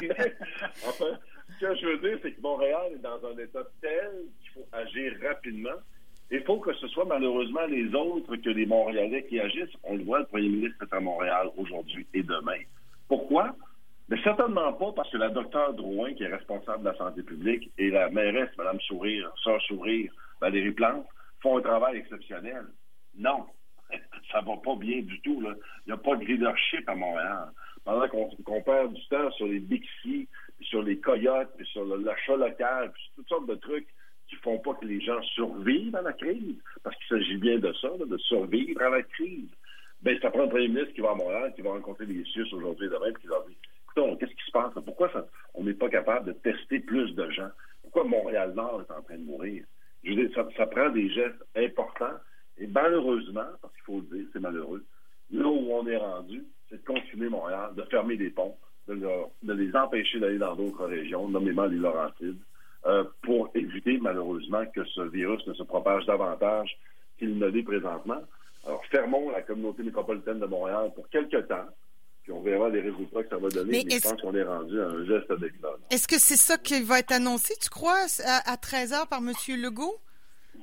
Enfin, 0.87 1.19
ce 1.59 1.67
que 1.67 1.75
je 1.77 1.87
veux 1.87 1.99
dire, 1.99 2.19
c'est 2.23 2.33
que 2.33 2.41
Montréal 2.41 2.93
est 2.95 3.03
dans 3.03 3.21
un 3.27 3.39
état 3.39 3.63
tel 3.81 4.11
qu'il 4.41 4.51
faut 4.53 4.67
agir 4.73 5.13
rapidement. 5.27 5.79
Il 6.31 6.43
faut 6.45 6.59
que 6.59 6.73
ce 6.75 6.87
soit 6.89 7.05
malheureusement 7.05 7.67
les 7.69 7.93
autres 7.95 8.37
que 8.37 8.51
les 8.51 8.67
Montréalais 8.67 9.27
qui 9.29 9.41
agissent. 9.41 9.75
On 9.83 9.97
le 9.97 10.05
voit, 10.05 10.21
le 10.21 10.27
premier 10.27 10.49
ministre 10.49 10.85
est 10.85 10.95
à 10.95 11.01
Montréal 11.01 11.49
aujourd'hui 11.57 12.07
et 12.15 12.23
demain. 12.23 12.61
Pourquoi? 13.09 13.55
Mais 14.11 14.21
certainement 14.25 14.73
pas 14.73 14.93
parce 14.93 15.09
que 15.11 15.19
la 15.19 15.31
docteure 15.31 15.73
Drouin, 15.75 16.13
qui 16.15 16.25
est 16.25 16.35
responsable 16.35 16.83
de 16.83 16.91
la 16.91 16.97
santé 16.97 17.23
publique, 17.23 17.71
et 17.79 17.91
la 17.91 18.11
mairesse, 18.11 18.51
Mme 18.59 18.81
Sourire, 18.81 19.33
Sœur 19.45 19.63
Sourire, 19.63 20.13
Valérie 20.41 20.73
Plante, 20.73 21.07
font 21.41 21.59
un 21.59 21.63
travail 21.63 21.99
exceptionnel. 21.99 22.67
Non, 23.17 23.47
ça 24.33 24.41
va 24.41 24.57
pas 24.57 24.75
bien 24.75 25.03
du 25.03 25.21
tout. 25.21 25.41
Là. 25.41 25.55
Il 25.87 25.91
n'y 25.91 25.93
a 25.93 25.97
pas 25.97 26.17
de 26.17 26.25
leadership 26.25 26.89
à 26.89 26.95
Montréal. 26.97 27.51
Pendant 27.85 28.09
qu'on 28.09 28.63
perd 28.63 28.93
du 28.93 29.07
temps 29.07 29.31
sur 29.33 29.47
les 29.47 29.61
Bixi, 29.61 30.29
sur 30.61 30.83
les 30.83 30.99
coyotes, 30.99 31.51
puis 31.57 31.67
sur 31.67 31.85
l'achat 31.85 32.37
local, 32.37 32.91
puis 32.93 33.03
sur 33.05 33.15
toutes 33.15 33.29
sortes 33.29 33.47
de 33.47 33.55
trucs 33.55 33.89
qui 34.29 34.37
font 34.37 34.59
pas 34.59 34.75
que 34.75 34.87
les 34.87 35.01
gens 35.01 35.23
survivent 35.23 35.97
à 35.97 36.03
la 36.03 36.13
crise, 36.13 36.59
parce 36.83 36.97
qu'il 36.97 37.19
s'agit 37.19 37.37
bien 37.37 37.59
de 37.59 37.73
ça, 37.75 37.89
de 37.99 38.19
survivre 38.19 38.83
à 38.83 38.91
la 38.91 39.03
crise. 39.03 39.49
Ben, 40.03 40.19
ça 40.21 40.31
prend 40.31 40.45
un 40.45 40.49
premier 40.49 40.69
ministre 40.69 40.95
qui 40.95 41.01
va 41.01 41.11
à 41.11 41.15
Montréal, 41.15 41.53
qui 41.55 41.63
va 41.63 41.71
rencontrer 41.71 42.07
les 42.07 42.25
Suisses 42.25 42.53
aujourd'hui 42.53 42.87
et 42.87 42.91
demain, 42.91 43.13
qui 43.21 43.27
leur 43.27 43.45
dit 43.47 43.57
qu'est-ce 43.95 44.35
qui 44.35 44.47
se 44.47 44.53
passe? 44.53 44.73
Pourquoi 44.85 45.11
on 45.55 45.65
n'est 45.65 45.75
pas 45.75 45.89
capable 45.89 46.27
de 46.27 46.33
tester 46.33 46.81
plus 46.81 47.15
de 47.15 47.31
gens? 47.31 47.51
Pourquoi 47.83 48.05
Montréal-Nord 48.05 48.83
est 48.89 48.93
en 48.93 49.03
train 49.03 49.19
de 49.19 49.25
mourir? 49.25 49.65
Je 50.03 50.11
veux 50.11 50.29
dire, 50.29 50.45
ça, 50.57 50.67
prend 50.67 50.91
des 50.91 51.11
gestes 51.11 51.45
importants. 51.57 52.17
Et 52.59 52.67
malheureusement, 52.67 53.47
parce 53.61 53.75
qu'il 53.75 53.85
faut 53.85 54.01
le 54.01 54.17
dire, 54.17 54.27
c'est 54.33 54.41
malheureux, 54.41 54.85
là 55.31 55.47
où 55.47 55.73
on 55.73 55.87
est 55.87 55.97
rendu, 55.97 56.45
c'est 56.69 56.81
de 56.81 56.87
confiner 56.87 57.29
Montréal, 57.29 57.71
de 57.75 57.83
fermer 57.83 58.17
des 58.17 58.31
ponts, 58.31 58.57
de, 58.89 58.97
les 59.43 59.75
empêcher 59.77 60.21
d'aller 60.21 60.39
dans 60.39 60.55
d'autres 60.57 60.87
régions, 60.87 61.29
nommément 61.29 61.67
les 61.67 61.77
Laurentides, 61.77 62.41
euh, 62.87 63.05
pour 63.23 63.51
éviter 63.55 63.99
malheureusement 63.99 64.65
que 64.75 64.85
ce 64.85 65.03
virus 65.03 65.47
ne 65.47 65.55
se 65.55 65.63
propage 65.63 66.07
davantage 66.07 66.79
qu'il 67.19 67.39
ne 67.39 67.47
l'est 67.47 67.63
présentement. 67.63 68.23
Alors, 68.67 68.85
fermons 68.87 69.31
la 69.31 69.43
communauté 69.43 69.83
métropolitaine 69.83 70.41
de 70.41 70.47
Montréal 70.47 70.91
pour 70.95 71.09
quelque 71.09 71.39
temps, 71.39 71.67
on 72.33 72.41
verra 72.41 72.69
les 72.69 72.81
résultats 72.81 73.23
que 73.23 73.29
ça 73.29 73.37
va 73.37 73.49
donner. 73.49 73.85
Mais, 73.85 73.97
je 73.97 74.03
pense 74.03 74.21
qu'on 74.21 74.35
est 74.35 74.43
rendu 74.43 74.81
à 74.81 74.87
un 74.87 75.05
geste 75.05 75.33
d'éclat. 75.41 75.71
Est-ce 75.91 76.09
que 76.09 76.19
c'est 76.19 76.37
ça 76.37 76.59
qui 76.59 76.81
va 76.83 76.99
être 76.99 77.13
annoncé, 77.13 77.55
tu 77.61 77.69
crois, 77.69 78.07
à, 78.25 78.57
13 78.57 78.93
h 78.93 79.09
par 79.09 79.21
M. 79.21 79.33
Legault? 79.61 79.99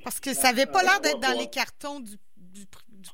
Parce 0.03 0.19
que 0.19 0.34
ça 0.34 0.51
n'avait 0.51 0.65
pas 0.65 0.84
l'air 0.84 0.99
d'être 1.01 1.19
dans 1.19 1.38
les 1.38 1.47
cartons 1.47 1.99
du, 1.99 2.17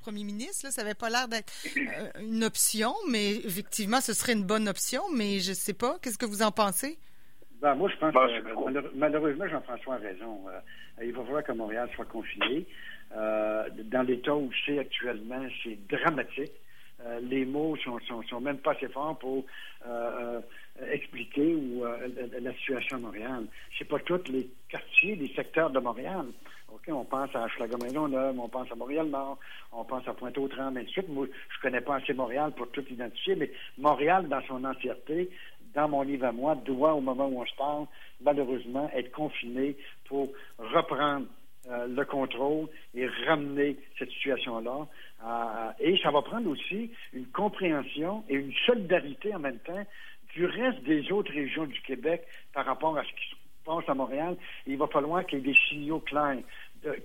premier 0.02 0.24
ministre. 0.24 0.72
Ça 0.72 0.82
n'avait 0.82 0.96
pas 0.96 1.10
l'air 1.10 1.28
d'être 1.28 1.54
euh, 1.78 2.10
une 2.20 2.44
option, 2.44 2.94
mais 3.10 3.36
effectivement, 3.36 4.02
ce 4.02 4.14
serait 4.14 4.34
une 4.34 4.44
bonne 4.44 4.68
option. 4.68 5.04
Mais 5.16 5.40
je 5.40 5.52
ne 5.52 5.56
sais 5.56 5.74
pas. 5.74 5.98
Qu'est-ce 6.02 6.18
que 6.18 6.26
vous 6.26 6.42
en 6.42 6.52
pensez? 6.52 6.98
Ben, 7.62 7.76
moi, 7.76 7.90
je 7.90 7.96
pense 7.98 8.14
ben, 8.14 8.28
que 8.28 8.98
malheureusement, 8.98 9.48
Jean-François 9.48 9.96
a 9.96 9.98
raison. 10.00 10.42
Euh, 10.50 11.04
il 11.06 11.14
va 11.14 11.24
falloir 11.24 11.44
que 11.44 11.52
Montréal 11.52 11.90
soit 11.96 12.06
confiné. 12.06 12.66
Euh, 13.16 13.70
dans 13.86 14.02
l'état 14.02 14.36
où 14.36 14.50
c'est 14.66 14.80
actuellement, 14.80 15.46
c'est 15.64 15.78
dramatique. 15.88 16.52
Euh, 17.02 17.20
les 17.22 17.46
mots 17.46 17.76
sont, 17.78 18.00
sont, 18.30 18.40
même 18.40 18.60
pas 18.60 18.72
assez 18.72 18.88
forts 18.88 19.18
pour 19.18 19.44
euh, 19.86 20.40
euh, 20.82 20.92
expliquer 20.92 21.56
ou, 21.56 21.84
la 22.42 22.54
situation 22.54 22.98
à 22.98 23.00
Montréal. 23.00 23.46
C'est 23.78 23.88
pas 23.88 24.00
tous 24.00 24.32
les 24.32 24.50
quartiers, 24.70 25.16
les 25.16 25.34
secteurs 25.34 25.70
de 25.70 25.80
Montréal. 25.80 26.26
On 26.88 27.06
pense 27.06 27.30
à 27.36 27.48
Schlager-Maisonneuve, 27.50 28.38
on 28.40 28.50
pense 28.50 28.70
à 28.72 28.76
Montréal-Nord, 28.76 29.38
on 29.72 29.84
pense 29.86 30.08
à 30.08 30.14
Pointe-aux-Trembles, 30.14 30.80
et 30.80 30.84
de 30.84 30.90
suite. 30.90 31.08
Moi, 31.08 31.28
je 31.50 31.62
connais 31.62 31.82
pas 31.82 31.96
assez 31.98 32.14
Montréal 32.14 32.52
pour 32.58 32.70
tout 32.72 32.84
identifier, 32.90 33.36
mais 33.36 33.52
Montréal, 33.78 34.28
dans 34.28 34.42
son 34.48 34.64
entièreté, 34.66 35.30
dans 35.76 35.88
mon 35.88 36.02
livre 36.02 36.26
à 36.26 36.32
moi, 36.32 36.56
doit, 36.56 36.94
au 36.94 37.00
moment 37.00 37.28
où 37.28 37.42
on 37.42 37.46
se 37.46 37.56
parle, 37.56 37.86
malheureusement, 38.22 38.90
être 38.94 39.12
confiné 39.12 39.78
pour 40.06 40.30
reprendre 40.58 41.28
le 41.70 42.04
contrôle 42.04 42.68
et 42.94 43.08
ramener 43.26 43.78
cette 43.98 44.12
situation-là 44.12 44.88
et 45.80 45.98
ça 46.00 46.12
va 46.12 46.22
prendre 46.22 46.50
aussi 46.50 46.92
une 47.14 47.28
compréhension 47.28 48.24
et 48.30 48.36
une 48.36 48.54
solidarité 48.66 49.34
en 49.34 49.40
même 49.40 49.60
temps 49.60 49.86
du 50.34 50.46
reste 50.46 50.84
des 50.84 51.12
autres 51.12 51.32
régions 51.32 51.66
du 51.66 51.80
Québec 51.82 52.24
par 52.54 52.66
rapport 52.66 52.98
à 52.98 53.04
ce 53.04 53.10
qui 53.10 53.30
se 53.30 53.36
passe 53.64 53.88
à 53.88 53.94
Montréal. 53.94 54.36
il 54.68 54.78
va 54.78 54.88
falloir 54.88 55.26
qu'il 55.26 55.40
y 55.40 55.42
ait 55.42 55.54
des 55.54 55.60
signaux 55.70 56.00
clairs. 56.00 56.40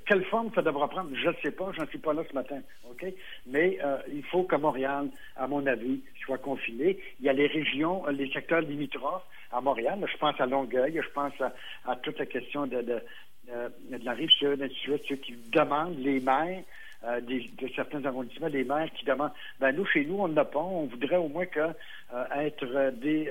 quelle 0.07 0.25
forme 0.25 0.51
ça 0.55 0.63
devra 0.63 0.89
prendre, 0.89 1.11
je 1.15 1.29
ne 1.29 1.35
sais 1.43 1.53
pas, 1.53 1.71
je 1.73 1.81
n'en 1.81 1.87
suis 1.87 1.99
pas 1.99 2.13
là 2.13 2.25
ce 2.29 2.35
matin, 2.35 2.61
OK? 2.91 3.07
Mais 3.47 3.79
euh, 3.85 3.99
il 4.13 4.25
faut 4.25 4.43
que 4.43 4.57
Montréal, 4.57 5.09
à 5.37 5.47
mon 5.47 5.65
avis, 5.67 6.01
soit 6.25 6.39
confiné. 6.39 6.99
Il 7.21 7.27
y 7.27 7.29
a 7.29 7.33
les 7.33 7.47
régions, 7.47 8.05
les 8.07 8.31
secteurs 8.33 8.63
limitrophes 8.63 9.27
à 9.53 9.61
Montréal. 9.61 10.05
Je 10.11 10.19
pense 10.19 10.41
à 10.41 10.47
Longueuil, 10.47 11.01
je 11.01 11.13
pense 11.13 11.33
à, 11.41 11.97
toute 11.97 12.19
la 12.19 12.27
question 12.27 12.67
de, 12.67 13.01
de, 13.49 14.05
la 14.05 14.13
rive 14.13 14.31
sud, 14.31 14.61
et 14.61 14.73
ceux 14.87 15.17
qui 15.17 15.35
demandent, 15.53 15.99
les 15.99 16.21
maires, 16.21 16.63
euh, 17.05 17.21
de 17.21 17.69
certains 17.77 18.05
arrondissements, 18.05 18.51
des 18.51 18.65
maires 18.65 18.91
qui 18.93 19.05
demandent 19.05 19.31
ben 19.61 19.71
nous, 19.71 19.87
chez 19.87 20.05
nous, 20.05 20.19
on 20.19 20.27
n'a 20.27 20.45
pas, 20.45 20.59
on 20.59 20.87
voudrait 20.87 21.17
au 21.17 21.29
moins 21.29 21.47
que 21.47 21.61
euh, 21.61 22.25
être 22.35 22.65
euh, 22.65 22.91
des 22.91 23.31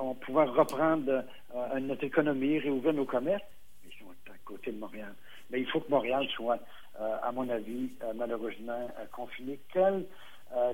on 0.00 0.14
pouvoir 0.14 0.54
reprendre 0.54 1.22
notre 1.78 2.04
économie, 2.04 2.58
réouvrir 2.58 2.94
nos 2.94 3.04
commerces. 3.04 3.44
Ils 3.84 3.92
sont 3.98 4.10
à 4.30 4.36
côté 4.46 4.72
de 4.72 4.78
Montréal. 4.78 5.12
Mais 5.50 5.60
il 5.60 5.66
faut 5.66 5.80
que 5.80 5.90
Montréal 5.90 6.26
soit, 6.34 6.58
à 6.98 7.30
mon 7.32 7.46
avis, 7.50 7.90
malheureusement, 8.14 8.90
confiné. 9.10 9.58
Quelle 9.70 10.06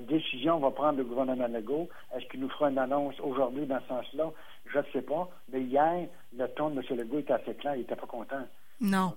décision 0.03 0.59
va 0.59 0.71
prendre 0.71 0.99
le 0.99 1.03
gouvernement 1.03 1.47
Legault? 1.47 1.89
Est-ce 2.15 2.25
qu'il 2.27 2.39
nous 2.39 2.49
fera 2.49 2.69
une 2.69 2.77
annonce 2.77 3.19
aujourd'hui 3.19 3.65
dans 3.65 3.81
ce 3.81 3.87
sens-là? 3.87 4.31
Je 4.71 4.77
ne 4.77 4.83
sais 4.93 5.01
pas. 5.01 5.27
Mais 5.51 5.61
hier, 5.61 6.07
le 6.37 6.47
ton 6.47 6.69
de 6.69 6.79
M. 6.79 6.97
Legault 6.97 7.19
était 7.19 7.33
assez 7.33 7.55
clair, 7.55 7.75
il 7.75 7.79
n'était 7.79 7.97
pas 7.97 8.07
content. 8.07 8.45
Non. 8.81 9.13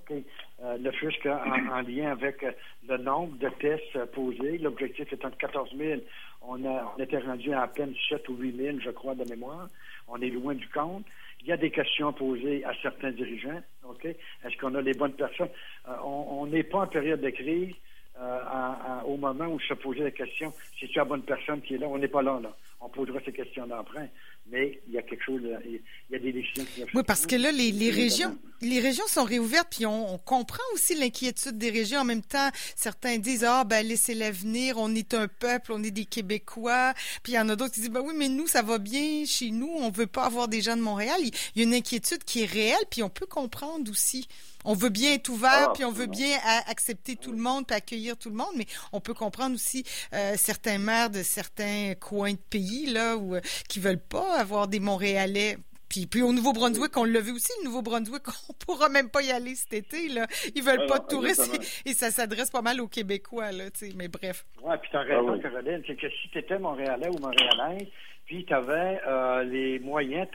Euh, 0.63 0.77
le 0.77 0.91
fisc 0.91 1.25
en, 1.25 1.71
en, 1.71 1.81
lien 1.81 2.11
avec 2.11 2.43
euh, 2.43 2.51
le 2.87 2.97
nombre 2.97 3.37
de 3.37 3.49
tests 3.59 3.95
euh, 3.95 4.05
posés. 4.05 4.57
L'objectif 4.57 5.11
est 5.11 5.25
entre 5.25 5.37
14 5.37 5.69
000. 5.77 6.01
On, 6.41 6.65
a, 6.65 6.95
était 6.99 7.19
rendu 7.19 7.53
à 7.53 7.61
à 7.61 7.67
peine 7.67 7.93
7 8.09 8.27
ou 8.29 8.35
8 8.35 8.57
000, 8.57 8.77
je 8.83 8.89
crois, 8.91 9.15
de 9.15 9.23
mémoire. 9.29 9.67
On 10.07 10.21
est 10.21 10.29
loin 10.29 10.53
du 10.53 10.67
compte. 10.69 11.05
Il 11.41 11.47
y 11.47 11.51
a 11.51 11.57
des 11.57 11.71
questions 11.71 12.11
posées 12.11 12.63
à 12.65 12.73
certains 12.81 13.11
dirigeants. 13.11 13.61
Est-ce 14.03 14.57
qu'on 14.57 14.75
a 14.75 14.81
les 14.81 14.93
bonnes 14.93 15.13
personnes? 15.13 15.49
on 16.03 16.47
n'est 16.47 16.63
pas 16.63 16.79
en 16.79 16.87
période 16.87 17.21
de 17.21 17.29
crise. 17.29 17.75
au 19.05 19.17
moment 19.17 19.47
où 19.47 19.59
se 19.59 19.73
posait 19.73 20.03
la 20.03 20.11
question, 20.11 20.53
c'est 20.79 20.87
tu 20.87 20.97
la 20.97 21.05
bonne 21.05 21.23
personne 21.23 21.61
qui 21.61 21.75
est 21.75 21.77
là? 21.77 21.87
On 21.89 21.97
n'est 21.97 22.07
pas 22.07 22.21
là, 22.21 22.39
là. 22.41 22.53
On 22.83 22.89
posera 22.89 23.19
ces 23.25 23.31
questions 23.31 23.65
d'emprunt. 23.65 24.07
Mais 24.51 24.81
il 24.87 24.93
y 24.93 24.97
a 24.97 25.01
quelque 25.01 25.23
chose, 25.23 25.41
il 25.65 25.81
y 26.09 26.15
a 26.15 26.19
des 26.19 26.33
décisions 26.33 26.65
qui 26.65 26.83
Oui, 26.93 27.03
parce 27.07 27.25
que 27.25 27.37
là, 27.37 27.51
les, 27.51 27.71
les 27.71 27.91
régions, 27.91 28.37
les 28.59 28.81
régions 28.81 29.07
sont 29.07 29.23
réouvertes, 29.23 29.69
puis 29.71 29.85
on, 29.85 30.13
on 30.13 30.17
comprend 30.17 30.63
aussi 30.73 30.95
l'inquiétude 30.95 31.57
des 31.57 31.69
régions. 31.69 31.99
En 32.01 32.05
même 32.05 32.21
temps, 32.21 32.49
certains 32.75 33.17
disent, 33.17 33.45
ah, 33.45 33.63
ben, 33.63 33.87
laissez-les 33.87 34.31
venir, 34.31 34.75
on 34.77 34.93
est 34.95 35.13
un 35.13 35.29
peuple, 35.29 35.71
on 35.71 35.81
est 35.81 35.91
des 35.91 36.03
Québécois. 36.03 36.93
Puis 37.23 37.33
il 37.33 37.35
y 37.35 37.39
en 37.39 37.47
a 37.47 37.55
d'autres 37.55 37.73
qui 37.73 37.79
disent, 37.79 37.89
ben 37.89 38.01
oui, 38.01 38.13
mais 38.17 38.27
nous, 38.27 38.47
ça 38.47 38.61
va 38.61 38.79
bien 38.79 39.23
chez 39.25 39.51
nous, 39.51 39.71
on 39.73 39.89
veut 39.89 40.07
pas 40.07 40.25
avoir 40.25 40.49
des 40.49 40.61
gens 40.61 40.75
de 40.75 40.81
Montréal. 40.81 41.19
Il 41.23 41.31
y 41.55 41.61
a 41.61 41.63
une 41.63 41.73
inquiétude 41.73 42.25
qui 42.25 42.43
est 42.43 42.51
réelle, 42.51 42.83
puis 42.91 43.01
on 43.01 43.09
peut 43.09 43.27
comprendre 43.27 43.89
aussi. 43.89 44.27
On 44.65 44.75
veut 44.75 44.89
bien 44.89 45.13
être 45.13 45.27
ouvert, 45.29 45.69
Ah, 45.69 45.73
puis 45.73 45.83
on 45.83 45.91
veut 45.91 46.05
bien 46.05 46.37
accepter 46.67 47.17
tout 47.17 47.31
le 47.31 47.37
monde, 47.37 47.67
puis 47.67 47.75
accueillir 47.75 48.17
tout 48.17 48.29
le 48.29 48.35
monde, 48.35 48.53
mais 48.55 48.65
on 48.93 49.01
peut 49.01 49.13
comprendre 49.13 49.55
aussi 49.55 49.83
euh, 50.13 50.35
certains 50.37 50.77
maires 50.77 51.09
de 51.09 51.21
certains 51.21 51.95
coins 51.99 52.31
de 52.31 52.37
pays 52.49 52.72
là 52.87 53.15
où 53.17 53.35
euh, 53.35 53.41
qui 53.69 53.79
veulent 53.79 54.01
pas 54.01 54.39
avoir 54.39 54.67
des 54.67 54.79
Montréalais. 54.79 55.57
Puis, 55.89 56.07
puis 56.07 56.23
au 56.23 56.33
Nouveau-Brunswick, 56.33 56.97
on 56.97 57.03
l'a 57.03 57.19
vu 57.19 57.31
aussi, 57.33 57.51
le 57.61 57.65
Nouveau-Brunswick, 57.65 58.23
on 58.49 58.53
pourra 58.53 58.89
même 58.89 59.09
pas 59.09 59.21
y 59.21 59.31
aller 59.31 59.53
cet 59.55 59.73
été. 59.73 60.09
Là. 60.09 60.25
Ils 60.55 60.63
veulent 60.63 60.81
Ah 60.85 60.87
pas 60.87 60.97
non, 60.97 61.03
de 61.03 61.07
touristes 61.09 61.51
et, 61.85 61.89
et 61.89 61.93
ça 61.93 62.09
s'adresse 62.09 62.49
pas 62.49 62.61
mal 62.63 62.81
aux 62.81 62.87
Québécois. 62.87 63.51
Là, 63.51 63.69
tu 63.69 63.87
sais, 63.89 63.93
mais 63.95 64.07
bref. 64.07 64.45
Oui, 64.63 64.75
puis 64.81 64.89
tu 64.89 64.97
as 64.97 65.01
raison, 65.01 65.29
Ah 65.29 65.31
oui. 65.33 65.41
Caroline, 65.41 65.83
c'est 65.85 65.95
que 65.95 66.09
si 66.09 66.29
tu 66.29 66.39
étais 66.39 66.57
Montréalais 66.57 67.09
ou 67.09 67.19
Montréalaise, 67.19 67.87
puis 68.25 68.45
tu 68.45 68.53
avais 68.53 68.99
les 69.45 69.79
moyens, 69.79 70.27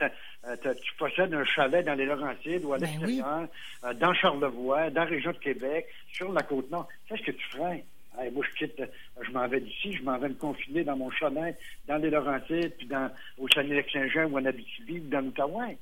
euh, 0.47 0.55
tu 0.63 0.95
possèdes 0.97 1.33
un 1.33 1.43
chalet 1.43 1.85
dans 1.85 1.95
les 1.95 2.05
Laurentides 2.05 2.63
ou 2.63 2.73
à 2.73 2.77
Ben 2.77 2.85
l'extérieur, 2.87 3.47
euh, 3.83 3.93
dans 3.95 4.13
Charlevoix, 4.13 4.89
dans 4.89 5.01
la 5.03 5.09
région 5.09 5.31
de 5.31 5.37
Québec, 5.37 5.87
sur 6.13 6.31
la 6.31 6.43
Côte-Nord, 6.43 6.87
qu'est-ce 7.07 7.23
que 7.23 7.31
tu 7.31 7.45
ferais? 7.51 7.83
Hey, 8.19 8.31
moi, 8.31 8.43
je 8.51 8.57
quitte, 8.65 8.79
euh, 8.79 8.85
je 9.21 9.31
m'en 9.31 9.47
vais 9.47 9.61
d'ici, 9.61 9.93
je 9.93 10.03
m'en 10.03 10.17
vais 10.17 10.29
me 10.29 10.33
confiner 10.33 10.83
dans 10.83 10.97
mon 10.97 11.09
chalet, 11.11 11.57
dans 11.87 11.97
les 11.97 12.09
Laurentides, 12.09 12.73
puis 12.77 12.87
dans, 12.87 13.09
au 13.37 13.47
Saguenay-Lac-Saint-Jean 13.47 14.25
ou 14.25 14.37
en 14.37 14.45
Abitibi 14.45 14.99
ou 14.99 15.09
dans 15.09 15.21
l'Outaouais. 15.21 15.77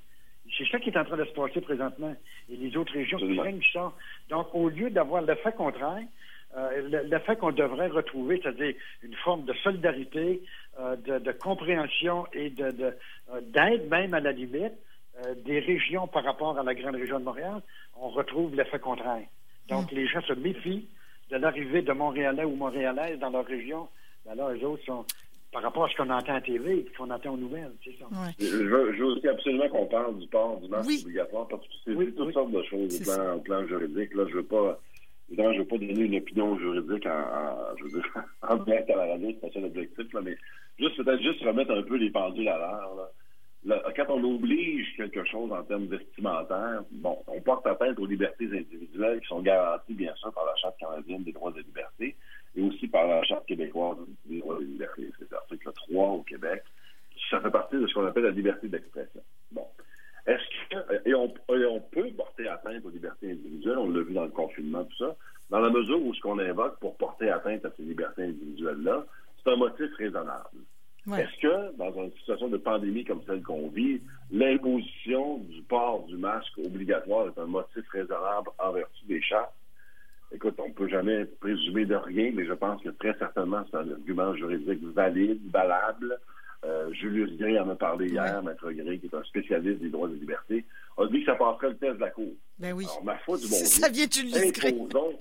C'est 0.57 0.67
ça 0.67 0.79
qui 0.79 0.89
est 0.89 0.97
en 0.97 1.03
train 1.03 1.17
de 1.17 1.25
se 1.25 1.31
passer 1.31 1.61
présentement. 1.61 2.15
Et 2.49 2.55
les 2.55 2.77
autres 2.77 2.93
régions 2.93 3.17
Absolument. 3.17 3.41
craignent 3.41 3.61
ça. 3.73 3.91
Donc, 4.29 4.47
au 4.53 4.69
lieu 4.69 4.89
d'avoir 4.89 5.21
l'effet 5.23 5.51
contraire, 5.51 6.03
euh, 6.55 6.89
le- 6.89 7.09
l'effet 7.09 7.35
qu'on 7.35 7.51
devrait 7.51 7.87
retrouver, 7.87 8.39
c'est-à-dire 8.41 8.73
une 9.03 9.15
forme 9.15 9.43
de 9.45 9.53
solidarité, 9.53 10.41
euh, 10.79 10.95
de, 10.95 11.19
de 11.19 11.31
compréhension 11.33 12.25
et 12.33 12.49
de, 12.51 12.65
euh, 13.33 13.41
d'aide 13.41 13.89
même 13.89 14.13
à 14.13 14.19
la 14.19 14.31
limite 14.31 14.73
euh, 15.25 15.33
des 15.43 15.59
régions 15.59 16.07
par 16.07 16.23
rapport 16.23 16.57
à 16.57 16.63
la 16.63 16.75
grande 16.75 16.95
région 16.95 17.19
de 17.19 17.25
Montréal, 17.25 17.61
on 17.99 18.09
retrouve 18.09 18.55
l'effet 18.55 18.79
contraire. 18.79 19.25
Donc, 19.69 19.91
les 19.91 20.07
gens 20.07 20.21
se 20.21 20.33
méfient 20.33 20.87
de 21.31 21.37
l'arrivée 21.37 21.81
de 21.81 21.91
Montréalais 21.93 22.43
ou 22.45 22.55
Montréalaises 22.55 23.19
dans 23.19 23.29
leur 23.29 23.45
région. 23.45 23.87
Ben 24.25 24.35
là, 24.35 24.49
eux 24.53 24.65
autres 24.65 24.83
sont, 24.85 25.05
par 25.51 25.61
rapport 25.61 25.85
à 25.85 25.89
ce 25.89 25.95
qu'on 25.97 26.09
entend 26.09 26.35
à 26.35 26.41
TV 26.41 26.79
et 26.79 26.85
qu'on 26.97 27.09
entend 27.09 27.33
aux 27.33 27.37
nouvelles, 27.37 27.71
c'est 27.83 27.97
ça. 27.97 28.05
Ouais. 28.05 28.31
Je 28.39 28.45
veux, 28.63 28.93
je 28.93 28.97
veux 28.99 29.05
aussi 29.05 29.27
absolument 29.27 29.69
qu'on 29.69 29.85
parle 29.87 30.17
du 30.19 30.27
port 30.27 30.59
du 30.59 30.67
masque 30.69 30.87
Oui. 30.89 31.01
obligatoire 31.03 31.47
parce 31.47 31.63
que 31.63 31.73
c'est 31.85 31.93
Oui, 31.93 32.13
toutes 32.13 32.27
oui. 32.27 32.33
sortes 32.33 32.51
de 32.51 32.63
choses 32.63 33.01
au 33.01 33.03
plan, 33.03 33.35
au 33.35 33.39
plan 33.39 33.67
juridique. 33.67 34.13
Là, 34.13 34.25
je 34.29 34.35
veux 34.35 34.43
pas, 34.43 34.79
évidemment, 35.29 35.53
je 35.53 35.59
veux 35.59 35.65
pas 35.67 35.77
donner 35.77 36.01
une 36.01 36.17
opinion 36.17 36.57
juridique 36.59 37.05
en, 37.05 37.09
en- 37.19 37.77
je 37.77 37.83
veux 37.85 37.89
dire, 37.91 38.13
en 38.49 38.55
direct 38.57 38.89
à 38.89 38.95
la 38.97 39.05
radio, 39.13 39.27
c'est 39.29 39.41
pas 39.47 39.53
ça 39.53 39.59
l'objectif, 39.59 40.13
là, 40.13 40.21
mais 40.23 40.37
juste 40.79 41.03
peut-être 41.03 41.21
juste 41.21 41.41
remettre 41.43 41.71
un 41.71 41.83
peu 41.83 41.95
les 41.95 42.09
pendules 42.09 42.47
à 42.49 42.57
l'heure. 42.57 42.93
là. 42.97 43.09
Quand 43.65 44.05
on 44.09 44.23
oblige 44.23 44.95
quelque 44.95 45.23
chose 45.25 45.51
en 45.51 45.63
termes 45.63 45.87
vestimentaires, 45.87 46.83
bon, 46.91 47.17
on 47.27 47.41
porte 47.41 47.65
atteinte 47.67 47.99
aux 47.99 48.05
libertés 48.05 48.45
individuelles 48.45 49.19
qui 49.19 49.27
sont 49.27 49.41
garanties, 49.41 49.93
bien 49.93 50.13
sûr, 50.15 50.31
par 50.31 50.45
la 50.45 50.55
Charte 50.55 50.77
canadienne 50.77 51.23
des 51.23 51.33
droits 51.33 51.51
et 51.57 51.63
libertés 51.63 52.15
et 52.55 52.61
aussi 52.61 52.87
par 52.87 53.07
la 53.07 53.23
Charte 53.23 53.45
québécoise 53.45 53.97
des 54.25 54.39
droits 54.39 54.57
et 54.61 54.65
libertés. 54.65 55.11
C'est 55.19 55.31
l'article 55.31 55.71
3 55.73 56.09
au 56.09 56.21
Québec. 56.23 56.63
Ça 57.29 57.41
fait 57.41 57.51
partie 57.51 57.75
de 57.75 57.87
ce 57.87 57.93
qu'on 57.93 58.05
appelle 58.05 58.23
la 58.23 58.31
liberté 58.31 58.67
d'expression. 58.67 59.21
Bon. 59.51 59.67
Est-ce 60.27 60.69
que, 60.69 61.09
et 61.09 61.13
on, 61.15 61.33
et 61.55 61.65
on 61.65 61.79
peut 61.79 62.09
porter 62.15 62.47
atteinte 62.47 62.85
aux 62.85 62.89
libertés 62.89 63.31
individuelles, 63.31 63.77
on 63.77 63.89
l'a 63.89 64.01
vu 64.01 64.13
dans 64.13 64.25
le 64.25 64.31
confinement, 64.31 64.83
tout 64.83 64.97
ça, 64.97 65.15
dans 65.49 65.59
la 65.59 65.69
mesure 65.69 66.01
où 66.01 66.13
ce 66.13 66.21
qu'on 66.21 66.37
invoque 66.39 66.79
pour 66.79 66.97
porter 66.97 67.29
atteinte 67.29 67.65
à 67.65 67.71
ces 67.77 67.83
libertés 67.83 68.23
individuelles-là, 68.23 69.05
c'est 69.37 69.51
un 69.51 69.55
motif 69.55 69.93
raisonnable. 69.95 70.59
Ouais. 71.07 71.21
Est-ce 71.21 71.41
que, 71.41 71.77
dans 71.77 71.93
une 72.03 72.11
situation 72.17 72.49
de 72.49 72.57
pandémie 72.57 73.05
comme 73.05 73.21
celle 73.25 73.41
qu'on 73.41 73.69
vit, 73.69 74.01
l'imposition 74.29 75.37
du 75.37 75.61
port 75.61 76.03
du 76.05 76.17
masque 76.17 76.57
obligatoire 76.57 77.27
est 77.27 77.39
un 77.39 77.45
motif 77.45 77.87
raisonnable 77.89 78.49
en 78.59 78.71
vertu 78.73 79.05
des 79.05 79.21
chartes? 79.21 79.53
Écoute, 80.33 80.55
on 80.57 80.67
ne 80.67 80.73
peut 80.73 80.89
jamais 80.89 81.23
présumer 81.25 81.85
de 81.85 81.95
rien, 81.95 82.31
mais 82.33 82.45
je 82.45 82.51
pense 82.51 82.81
que 82.81 82.89
très 82.89 83.17
certainement 83.17 83.63
c'est 83.71 83.77
un 83.77 83.89
argument 83.89 84.35
juridique 84.35 84.83
valide, 84.93 85.39
valable. 85.49 86.19
Euh, 86.65 86.91
Julius 86.91 87.37
Gray 87.37 87.57
en 87.57 87.69
a 87.69 87.75
parlé 87.75 88.09
hier, 88.09 88.43
Maître 88.43 88.69
Gray, 88.71 88.99
qui 88.99 89.05
est 89.05 89.15
un 89.15 89.23
spécialiste 89.23 89.79
des 89.79 89.89
droits 89.89 90.09
et 90.09 90.13
libertés, 90.13 90.65
a 90.97 91.05
dit 91.07 91.21
que 91.21 91.31
ça 91.31 91.35
passerait 91.35 91.69
le 91.69 91.77
test 91.77 91.95
de 91.95 92.01
la 92.01 92.09
Cour. 92.09 92.33
Ben 92.59 92.73
oui. 92.73 92.85
Alors, 92.85 93.03
ma 93.05 93.17
foi 93.19 93.37
du 93.37 93.47
bon 93.47 93.55
Ça 93.55 93.87
vient 93.87 94.07
Julius 94.11 94.51
Gray. 94.51 94.73
imposons, 94.73 95.17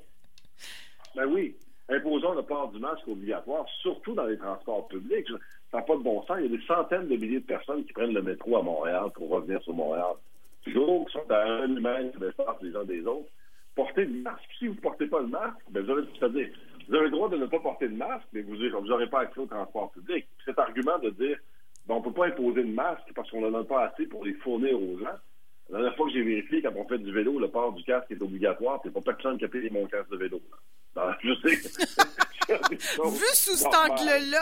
ben 1.14 1.26
oui, 1.26 1.54
imposons 1.88 2.34
le 2.34 2.42
port 2.42 2.72
du 2.72 2.80
masque 2.80 3.06
obligatoire, 3.06 3.66
surtout 3.82 4.14
dans 4.14 4.26
les 4.26 4.38
transports 4.38 4.88
publics. 4.88 5.28
Ça 5.70 5.78
n'a 5.78 5.82
pas 5.82 5.96
de 5.96 6.02
bon 6.02 6.22
sens. 6.26 6.36
Il 6.38 6.50
y 6.50 6.54
a 6.54 6.56
des 6.56 6.64
centaines 6.64 7.08
de 7.08 7.16
milliers 7.16 7.40
de 7.40 7.46
personnes 7.46 7.84
qui 7.84 7.92
prennent 7.92 8.14
le 8.14 8.22
métro 8.22 8.56
à 8.56 8.62
Montréal 8.62 9.10
pour 9.14 9.28
revenir 9.30 9.62
sur 9.62 9.74
Montréal. 9.74 10.14
Toujours 10.62 11.06
qui 11.06 11.12
sont 11.12 11.30
à 11.30 11.42
un 11.44 11.68
mètre 11.68 12.18
d'espace 12.18 12.56
les 12.62 12.74
uns 12.76 12.84
des 12.84 13.04
autres. 13.06 13.30
Portez 13.74 14.04
le 14.04 14.22
masque. 14.22 14.48
Si 14.58 14.68
vous 14.68 14.74
ne 14.74 14.80
portez 14.80 15.06
pas 15.06 15.20
le 15.20 15.26
masque, 15.26 15.56
ben 15.70 15.84
vous, 15.84 15.90
avez, 15.90 16.02
c'est-à-dire, 16.18 16.48
vous 16.88 16.94
avez 16.94 17.04
le 17.04 17.10
droit 17.10 17.28
de 17.28 17.36
ne 17.36 17.46
pas 17.46 17.58
porter 17.60 17.88
le 17.88 17.96
masque, 17.96 18.26
mais 18.32 18.42
vous 18.42 18.56
n'aurez 18.56 19.08
pas 19.08 19.20
accès 19.20 19.40
au 19.40 19.46
transport 19.46 19.90
public. 19.92 20.26
Cet 20.44 20.58
argument 20.58 20.98
de 20.98 21.10
dire 21.10 21.36
ben, 21.86 21.94
on 21.94 21.98
ne 21.98 22.04
peut 22.04 22.12
pas 22.12 22.26
imposer 22.26 22.62
le 22.62 22.72
masque 22.72 23.12
parce 23.14 23.30
qu'on 23.30 23.48
n'en 23.48 23.60
a 23.60 23.64
pas 23.64 23.86
assez 23.86 24.06
pour 24.06 24.24
les 24.24 24.34
fournir 24.34 24.80
aux 24.80 24.98
gens. 24.98 25.16
La 25.68 25.78
dernière 25.78 25.96
fois 25.96 26.06
que 26.06 26.12
j'ai 26.12 26.22
vérifié, 26.22 26.62
quand 26.62 26.72
on 26.76 26.86
fait 26.86 26.98
du 26.98 27.12
vélo, 27.12 27.38
le 27.38 27.48
port 27.48 27.72
du 27.72 27.82
casque 27.82 28.10
est 28.10 28.22
obligatoire, 28.22 28.80
il 28.84 28.90
n'y 28.90 28.96
a 28.96 29.00
pas 29.00 29.12
personne 29.12 29.38
qui 29.38 29.44
a 29.44 29.48
payé 29.48 29.68
mon 29.70 29.86
casque 29.86 30.10
de 30.10 30.16
vélo. 30.16 30.40
je 31.22 31.34
sais. 31.34 31.56
Vu 32.48 33.26
sous 33.34 33.56
cet 33.56 33.74
angle-là, 33.74 34.40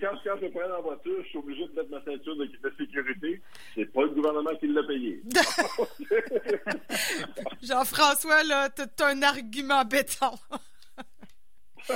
Quand, 0.00 0.12
quand 0.24 0.36
je 0.40 0.46
prends 0.48 0.68
dans 0.68 0.74
la 0.76 0.80
voiture, 0.80 1.22
je 1.22 1.28
suis 1.28 1.38
obligé 1.38 1.66
de 1.68 1.72
mettre 1.72 1.90
ma 1.90 2.02
ceinture 2.04 2.36
de, 2.36 2.44
de 2.46 2.74
sécurité. 2.78 3.42
C'est 3.74 3.86
pas 3.86 4.02
le 4.02 4.08
gouvernement 4.10 4.54
qui 4.56 4.66
l'a 4.68 4.82
payé. 4.82 5.22
Jean-François, 7.62 8.42
là, 8.44 8.68
t'as 8.70 9.06
un 9.08 9.22
argument 9.22 9.84
béton. 9.84 10.32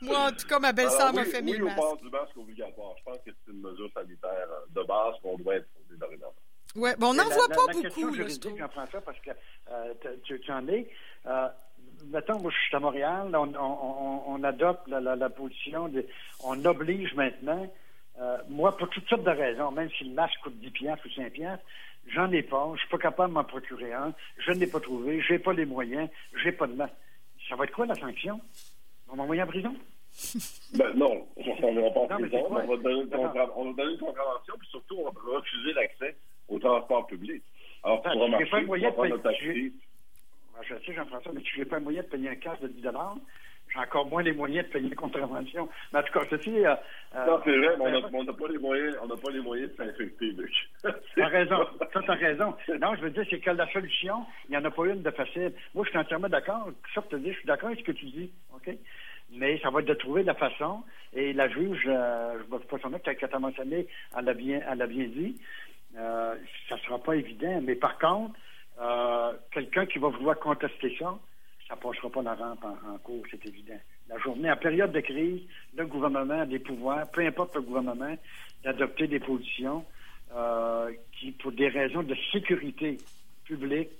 Moi, 0.00 0.18
en 0.18 0.32
tout 0.32 0.46
cas, 0.46 0.58
ma 0.58 0.72
belle-sœur 0.72 1.00
Alors, 1.02 1.14
m'a 1.14 1.22
oui, 1.22 1.30
fait 1.30 1.38
oui, 1.38 1.44
mille 1.52 1.62
au 1.62 1.66
masques. 1.66 1.78
port 1.78 1.96
du 1.98 2.10
masque 2.10 2.36
obligatoire. 2.36 2.94
Je 2.98 3.02
pense 3.04 3.18
que 3.18 3.30
c'est 3.30 3.52
une 3.52 3.60
mesure 3.60 3.90
sanitaire 3.94 4.48
euh, 4.50 4.60
de 4.70 4.82
base 4.86 5.14
qu'on 5.22 5.36
doit 5.38 5.56
être 5.56 5.68
dorénavant. 5.90 6.34
Ouais, 6.74 6.96
bon, 6.96 7.08
on 7.10 7.14
n'en 7.14 7.24
voit 7.24 7.46
la- 7.48 7.54
pas 7.54 7.62
la 7.68 7.74
question 7.82 8.06
beaucoup, 8.08 8.14
là, 8.18 8.28
je 8.28 8.36
trouve. 8.38 8.58
Jean-François, 8.58 9.00
parce 9.02 9.20
que 9.20 9.30
euh, 9.70 9.94
tu 10.24 10.52
en 10.52 10.66
es. 10.68 10.88
Euh, 11.26 11.48
mettons, 12.12 12.38
moi, 12.40 12.50
je 12.54 12.66
suis 12.66 12.76
à 12.76 12.80
Montréal, 12.80 13.28
on, 13.34 13.54
on- 13.54 13.56
on- 13.56 14.22
on 14.34 14.44
adopte 14.44 14.86
la, 14.88 15.00
la- 15.00 15.16
la 15.16 15.30
position 15.30 15.88
de. 15.88 16.06
On 16.44 16.62
oblige 16.64 17.14
maintenant, 17.14 17.66
euh, 18.20 18.36
moi, 18.48 18.76
pour 18.76 18.88
toutes 18.90 19.08
sortes 19.08 19.24
de 19.24 19.30
raisons, 19.30 19.70
même 19.70 19.90
si 19.98 20.04
le 20.04 20.14
masque 20.14 20.38
coûte 20.42 20.58
10 20.60 20.70
piastres 20.70 21.06
ou 21.06 21.10
5 21.10 21.32
piastres, 21.32 21.64
j'en 22.08 22.30
ai 22.32 22.42
pas, 22.42 22.70
je 22.74 22.80
suis 22.80 22.88
pas 22.88 22.98
capable 22.98 23.30
de 23.30 23.34
m'en 23.34 23.44
procurer 23.44 23.92
un, 23.92 24.12
je 24.38 24.52
ne 24.52 24.58
l'ai 24.58 24.66
pas 24.66 24.80
trouvé, 24.80 25.20
j'ai 25.22 25.38
pas 25.38 25.52
les 25.52 25.64
moyens, 25.64 26.08
j'ai 26.42 26.52
pas 26.52 26.66
de 26.66 26.74
masque. 26.74 26.94
Ça 27.48 27.56
va 27.56 27.64
être 27.64 27.72
quoi 27.72 27.86
la 27.86 27.94
sanction? 27.94 28.40
On 29.08 29.12
va 29.12 29.16
m'envoyer 29.16 29.42
en 29.42 29.46
prison? 29.46 29.74
Ben 30.74 30.90
non, 30.94 31.26
on 31.36 31.74
va 31.74 31.90
pas 31.90 32.00
en 32.00 32.06
prison, 32.18 32.46
on 32.48 32.54
va 32.54 32.76
donner 32.76 33.02
une 33.02 33.08
on 33.14 33.22
va 33.24 33.28
contravention, 33.98 34.54
puis 34.58 34.68
surtout, 34.70 34.96
on 34.98 35.04
va 35.04 35.10
refuser 35.38 35.72
l'accès 35.74 36.16
au 36.48 36.58
transport 36.58 37.06
public. 37.06 37.42
Alors, 37.82 38.02
tu 38.02 38.10
pourras 38.10 38.14
tu 38.26 38.30
n'as 38.30 38.38
marcher, 38.38 38.50
pas 38.50 38.60
tu 38.60 38.66
moyen 38.66 38.90
pourras 38.92 39.08
de 39.08 39.14
prendre 39.14 39.22
payer- 39.22 39.52
taxi. 39.54 39.72
Ah, 40.54 40.60
Je 40.62 40.74
sais, 40.84 40.94
Jean-François, 40.94 41.32
mais 41.34 41.40
tu 41.42 41.58
n'as 41.58 41.66
pas 41.66 41.78
le 41.78 41.84
moyen 41.84 42.02
de 42.02 42.08
payer 42.08 42.28
un 42.28 42.36
casque 42.36 42.62
de 42.62 42.68
10 42.68 42.82
J'ai 42.82 43.78
encore 43.78 44.06
moins 44.06 44.22
les 44.22 44.32
moyens 44.32 44.66
de 44.66 44.72
payer 44.72 44.88
une 44.88 44.94
contravention. 44.94 45.68
Mais 45.92 46.00
en 46.00 46.02
tout 46.02 46.12
cas, 46.12 46.26
ceci. 46.30 46.64
Euh, 46.64 46.74
euh, 47.14 47.26
Non, 47.26 47.40
c'est 47.44 47.56
vrai, 47.56 47.76
mais 47.78 47.84
on 47.84 48.10
ben, 48.10 48.24
n'a 48.24 48.32
pas 48.32 48.48
les 48.48 48.58
moyens, 48.58 48.96
on 49.02 49.06
n'a 49.06 49.16
pas 49.16 49.30
les 49.30 49.40
moyens 49.40 49.70
de 49.72 49.76
s'infecter, 49.76 50.26
Luc. 50.32 50.52
T'as 51.16 51.26
raison. 51.28 51.66
Ça, 51.92 52.00
t'as 52.06 52.14
raison. 52.14 52.54
Non, 52.80 52.94
je 52.96 53.00
veux 53.02 53.10
dire, 53.10 53.24
c'est 53.30 53.40
que 53.40 53.50
la 53.50 53.70
solution, 53.72 54.26
il 54.48 54.52
n'y 54.52 54.56
en 54.56 54.64
a 54.64 54.70
pas 54.70 54.86
une 54.86 55.02
de 55.02 55.10
facile. 55.10 55.52
Moi, 55.74 55.84
je 55.84 55.90
suis 55.90 55.98
entièrement 55.98 56.28
d'accord. 56.28 56.68
Ça, 56.94 57.02
te 57.02 57.16
dire, 57.16 57.32
je 57.32 57.38
suis 57.38 57.46
d'accord 57.46 57.68
avec 57.68 57.80
ce 57.80 57.84
que 57.84 57.92
tu 57.92 58.06
dis. 58.06 58.30
OK? 58.54 58.70
Mais 59.34 59.58
ça 59.60 59.70
va 59.70 59.80
être 59.80 59.86
de 59.86 59.94
trouver 59.94 60.22
la 60.22 60.34
façon. 60.34 60.82
Et 61.14 61.32
la 61.32 61.48
juge, 61.48 61.84
euh, 61.86 62.38
je 62.38 62.54
ne 62.54 62.58
vais 62.58 62.64
pas 62.66 62.78
son 62.78 62.90
nom, 62.90 63.00
quand 63.02 63.12
elle 63.20 63.28
t'a 63.28 63.38
mentionné, 63.38 63.86
elle 64.16 64.24
l'a 64.24 64.34
bien, 64.34 64.60
elle 64.70 64.78
l'a 64.78 64.86
bien 64.86 65.06
dit. 65.06 65.40
Euh, 65.96 66.34
ça 66.68 66.76
ne 66.76 66.80
sera 66.80 66.98
pas 66.98 67.16
évident. 67.16 67.60
Mais 67.62 67.74
par 67.74 67.98
contre, 67.98 68.34
euh, 68.82 69.32
quelqu'un 69.52 69.86
qui 69.86 69.98
va 69.98 70.08
vouloir 70.08 70.38
contester 70.38 70.94
ça, 70.98 71.16
ça 71.68 71.76
ne 71.76 71.80
passera 71.80 72.10
pas 72.10 72.22
la 72.22 72.34
rampe 72.34 72.64
en, 72.64 72.98
cours, 72.98 73.22
c'est 73.30 73.44
évident. 73.46 73.78
La 74.08 74.18
journée, 74.18 74.50
en 74.50 74.56
période 74.56 74.92
de 74.92 75.00
crise, 75.00 75.42
le 75.76 75.86
gouvernement 75.86 76.40
a 76.40 76.46
des 76.46 76.58
pouvoirs, 76.58 77.08
peu 77.10 77.24
importe 77.24 77.54
le 77.54 77.62
gouvernement, 77.62 78.16
d'adopter 78.64 79.06
des 79.06 79.20
positions 79.20 79.84
euh, 80.34 80.90
qui, 81.12 81.30
pour 81.32 81.52
des 81.52 81.68
raisons 81.68 82.02
de 82.02 82.16
sécurité 82.32 82.98
publique, 83.44 83.90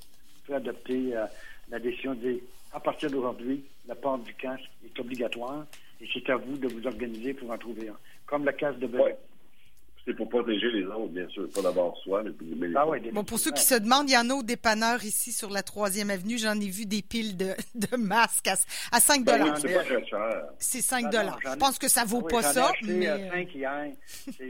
peut 0.47 0.55
adopter 0.55 1.17
euh, 1.17 1.27
la 1.71 1.79
décision 1.79 2.15
de 2.15 2.33
dire, 2.33 2.41
à 2.73 2.81
partir 2.81 3.11
d'aujourd'hui, 3.11 3.65
le 3.89 3.95
port 3.95 4.19
du 4.19 4.35
casque 4.35 4.71
est 4.85 4.99
obligatoire 4.99 5.65
Et 6.01 6.09
c'est 6.13 6.29
à 6.31 6.37
vous 6.37 6.57
de 6.57 6.69
vous 6.69 6.87
organiser 6.87 7.35
pour 7.35 7.51
en 7.51 7.59
trouver 7.59 7.89
un. 7.89 7.97
Comme 8.27 8.45
la 8.45 8.53
case 8.53 8.77
de. 8.79 8.87
Ouais. 8.87 9.17
C'est 10.05 10.15
pour 10.15 10.29
protéger 10.29 10.71
les 10.73 10.85
autres, 10.85 11.09
bien 11.13 11.29
sûr. 11.29 11.49
Pas 11.55 11.63
d'abord 11.63 11.97
soi, 11.99 12.23
mais, 12.25 12.31
mais 12.57 12.69
les 12.69 12.75
Ah 12.77 12.89
ouais, 12.89 13.01
Bon, 13.13 13.23
pour 13.23 13.39
ceux 13.39 13.53
qui 13.53 13.63
se 13.63 13.77
demandent, 13.77 14.11
il 14.11 14.15
y 14.15 14.19
en 14.19 14.29
a 14.31 14.35
au 14.35 14.43
dépanneur 14.43 15.05
ici 15.05 15.31
sur 15.31 15.49
la 15.51 15.63
troisième 15.63 16.11
avenue. 16.11 16.39
J'en 16.39 16.59
ai 16.61 16.69
vu 16.69 16.87
des 16.87 17.03
piles 17.03 17.37
de, 17.37 17.51
de 17.77 17.97
masques 17.97 18.49
à, 18.49 18.55
à 18.91 18.99
5 19.01 19.25
Ben 19.25 19.43
oui, 19.45 19.51
c'est 19.61 19.73
pas 19.75 19.85
très 19.85 20.05
cher. 20.07 20.43
C'est 20.59 20.81
5 20.83 20.97
Ah 20.99 21.03
non, 21.05 21.11
dollars. 21.11 21.39
Je 21.53 21.57
pense 21.57 21.79
que 21.79 21.89
ça 21.89 22.05
vaut 22.05 22.19
Ah 22.23 22.25
oui, 22.27 22.33
pas 22.33 22.43
j'en 22.43 22.51
ai 22.51 22.53
ça, 22.55 22.71
acheté 22.71 22.93
mais 22.95 23.09
euh, 23.09 23.31
cinq 23.31 23.55
hier. 23.55 23.87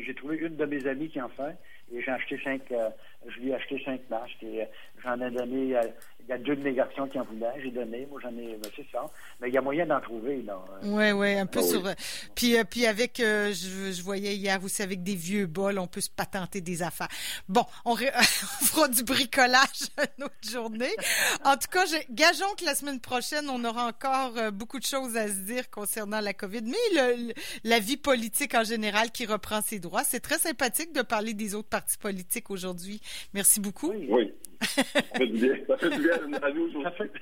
J'ai 0.07 0.15
trouvé 0.15 0.37
une 0.39 0.57
de 0.57 0.65
mes 0.65 0.87
amies 0.87 1.09
qui 1.11 1.21
en 1.21 1.29
fait. 1.29 1.55
Et 1.95 2.03
j'ai 2.03 2.11
acheté 2.11 2.41
cinq. 2.43 2.63
euh, 2.73 2.89
je 3.29 3.39
lui 3.41 3.51
ai 3.51 3.55
acheté 3.55 3.83
cinq 3.85 4.01
masques. 4.09 4.43
Et 4.43 4.63
euh, 4.63 4.65
j'en 5.05 5.21
ai 5.21 5.31
donné. 5.31 5.77
euh, 5.77 5.83
il 6.25 6.31
y 6.31 6.33
a 6.33 6.39
deux 6.39 6.57
de 6.57 6.63
mes 6.63 6.73
garçons 6.75 7.07
qui 7.09 7.19
en 7.19 7.25
voulaient. 7.25 7.53
J'ai 7.63 7.71
donné. 7.71 8.07
Moi, 8.11 8.21
j'en 8.23 8.31
ai. 8.31 8.57
ben, 8.57 8.71
c'est 8.77 8.87
ça. 8.93 9.05
Mais 9.41 9.49
il 9.49 9.55
y 9.55 9.59
a 9.59 9.61
moyen 9.61 9.87
d'en 9.87 10.01
trouver, 10.01 10.43
là. 10.43 10.59
Ouais, 10.85 11.13
ouais, 11.13 11.39
un 11.39 11.47
peu 11.47 11.59
Ah 11.61 11.63
oui. 11.63 11.69
sur. 11.71 11.87
euh, 11.87 11.93
Puis, 12.35 12.57
euh, 12.57 12.65
puis 12.65 12.87
avec, 12.87 13.21
euh, 13.21 13.49
je, 13.53 13.93
je 13.93 14.03
voyais 14.03 14.35
hier 14.37 14.63
aussi 14.63 14.83
avec 14.83 15.03
des 15.03 15.15
vieux 15.15 15.47
bols, 15.47 15.79
on 15.79 15.87
peut 15.87 16.01
se 16.01 16.11
patenter 16.11 16.61
des 16.61 16.83
affaires. 16.83 17.09
Bon, 17.49 17.65
on, 17.85 17.93
ré- 17.93 18.13
on 18.19 18.65
fera 18.65 18.89
du 18.89 19.03
bricolage 19.05 19.67
une 20.19 20.25
autre 20.25 20.35
journée. 20.51 20.95
En 21.45 21.57
tout 21.57 21.69
cas, 21.71 21.85
je- 21.87 22.13
gageons 22.13 22.55
que 22.59 22.65
la 22.65 22.75
semaine 22.75 23.01
prochaine, 23.01 23.49
on 23.51 23.65
aura 23.65 23.87
encore 23.89 24.37
euh, 24.37 24.51
beaucoup 24.51 24.79
de 24.79 24.85
choses 24.87 25.17
à 25.17 25.29
se 25.29 25.41
dire 25.41 25.71
concernant 25.71 26.21
la 26.21 26.35
COVID, 26.35 26.63
mais 26.63 26.77
le- 26.95 27.29
le- 27.29 27.35
la 27.65 27.79
vie 27.81 27.97
politique 27.97 28.55
en 28.55 28.65
général 28.65 29.11
qui 29.11 29.27
reprend 29.27 29.61
ses 29.63 29.79
droits. 29.81 30.05
C'est 30.05 30.21
très 30.21 30.39
sympathique 30.39 30.93
de 30.93 31.03
parler 31.03 31.35
des 31.35 31.55
autres 31.55 31.69
partis 31.69 31.99
politiques 31.99 32.51
aujourd'hui. 32.51 33.01
Merci 33.35 33.61
beaucoup. 33.61 33.91
Oui. 33.91 34.07
Oui. 34.11 34.33
Ça 34.63 34.83
fait 35.17 35.27
du 35.27 35.39
bien. 35.39 35.55
Ça 35.69 35.77
fait 35.77 35.91
du 35.91 36.03
bien 36.03 36.13
à 36.43 36.51
nous 36.53 36.63
aussi. 36.69 36.83
Ça 36.83 36.91
fait- 36.93 37.13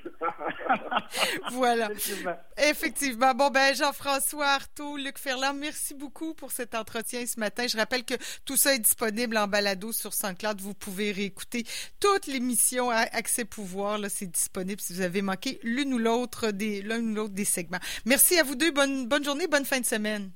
Voilà. 1.52 1.90
Effectivement. 1.90 2.36
Effectivement. 2.58 3.34
Bon, 3.34 3.48
ben, 3.50 3.74
Jean-François 3.74 4.46
Artaud, 4.46 4.96
Luc 4.96 5.18
Ferland, 5.18 5.54
merci 5.58 5.94
beaucoup 5.94 6.34
pour 6.34 6.50
cet 6.52 6.74
entretien 6.74 7.24
ce 7.26 7.38
matin. 7.40 7.66
Je 7.66 7.76
rappelle 7.76 8.04
que 8.04 8.14
tout 8.44 8.56
ça 8.56 8.74
est 8.74 8.78
disponible 8.78 9.36
en 9.36 9.48
balado 9.48 9.92
sur 9.92 10.12
SoundCloud. 10.12 10.60
Vous 10.60 10.74
pouvez 10.74 11.12
réécouter 11.12 11.64
toute 12.00 12.26
l'émission 12.26 12.90
à 12.90 12.98
Accès 13.12 13.44
Pouvoir. 13.44 13.98
Là, 13.98 14.08
c'est 14.08 14.30
disponible 14.30 14.80
si 14.80 14.92
vous 14.94 15.00
avez 15.02 15.22
manqué 15.22 15.58
l'une 15.62 15.94
ou 15.94 15.98
l'autre 15.98 16.50
des, 16.50 16.82
l'un 16.82 17.00
ou 17.00 17.14
l'autre 17.14 17.34
des 17.34 17.44
segments. 17.44 17.78
Merci 18.04 18.38
à 18.38 18.42
vous 18.42 18.54
deux. 18.54 18.70
Bonne, 18.70 19.06
bonne 19.08 19.24
journée, 19.24 19.46
bonne 19.46 19.64
fin 19.64 19.80
de 19.80 19.86
semaine. 19.86 20.30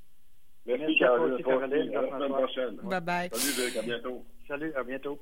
Merci, 0.66 0.82
Merci 0.84 0.98
Caroline. 1.44 1.94
À. 1.94 1.98
À 1.98 2.02
la 2.02 2.08
semaine 2.10 2.28
prochaine. 2.32 2.76
Bye 2.82 3.00
bye. 3.00 3.30
Salut, 3.32 3.66
Luc. 3.66 3.76
À 3.76 3.82
bientôt. 3.82 4.24
Salut, 4.48 4.72
à 4.74 4.82
bientôt. 4.82 5.20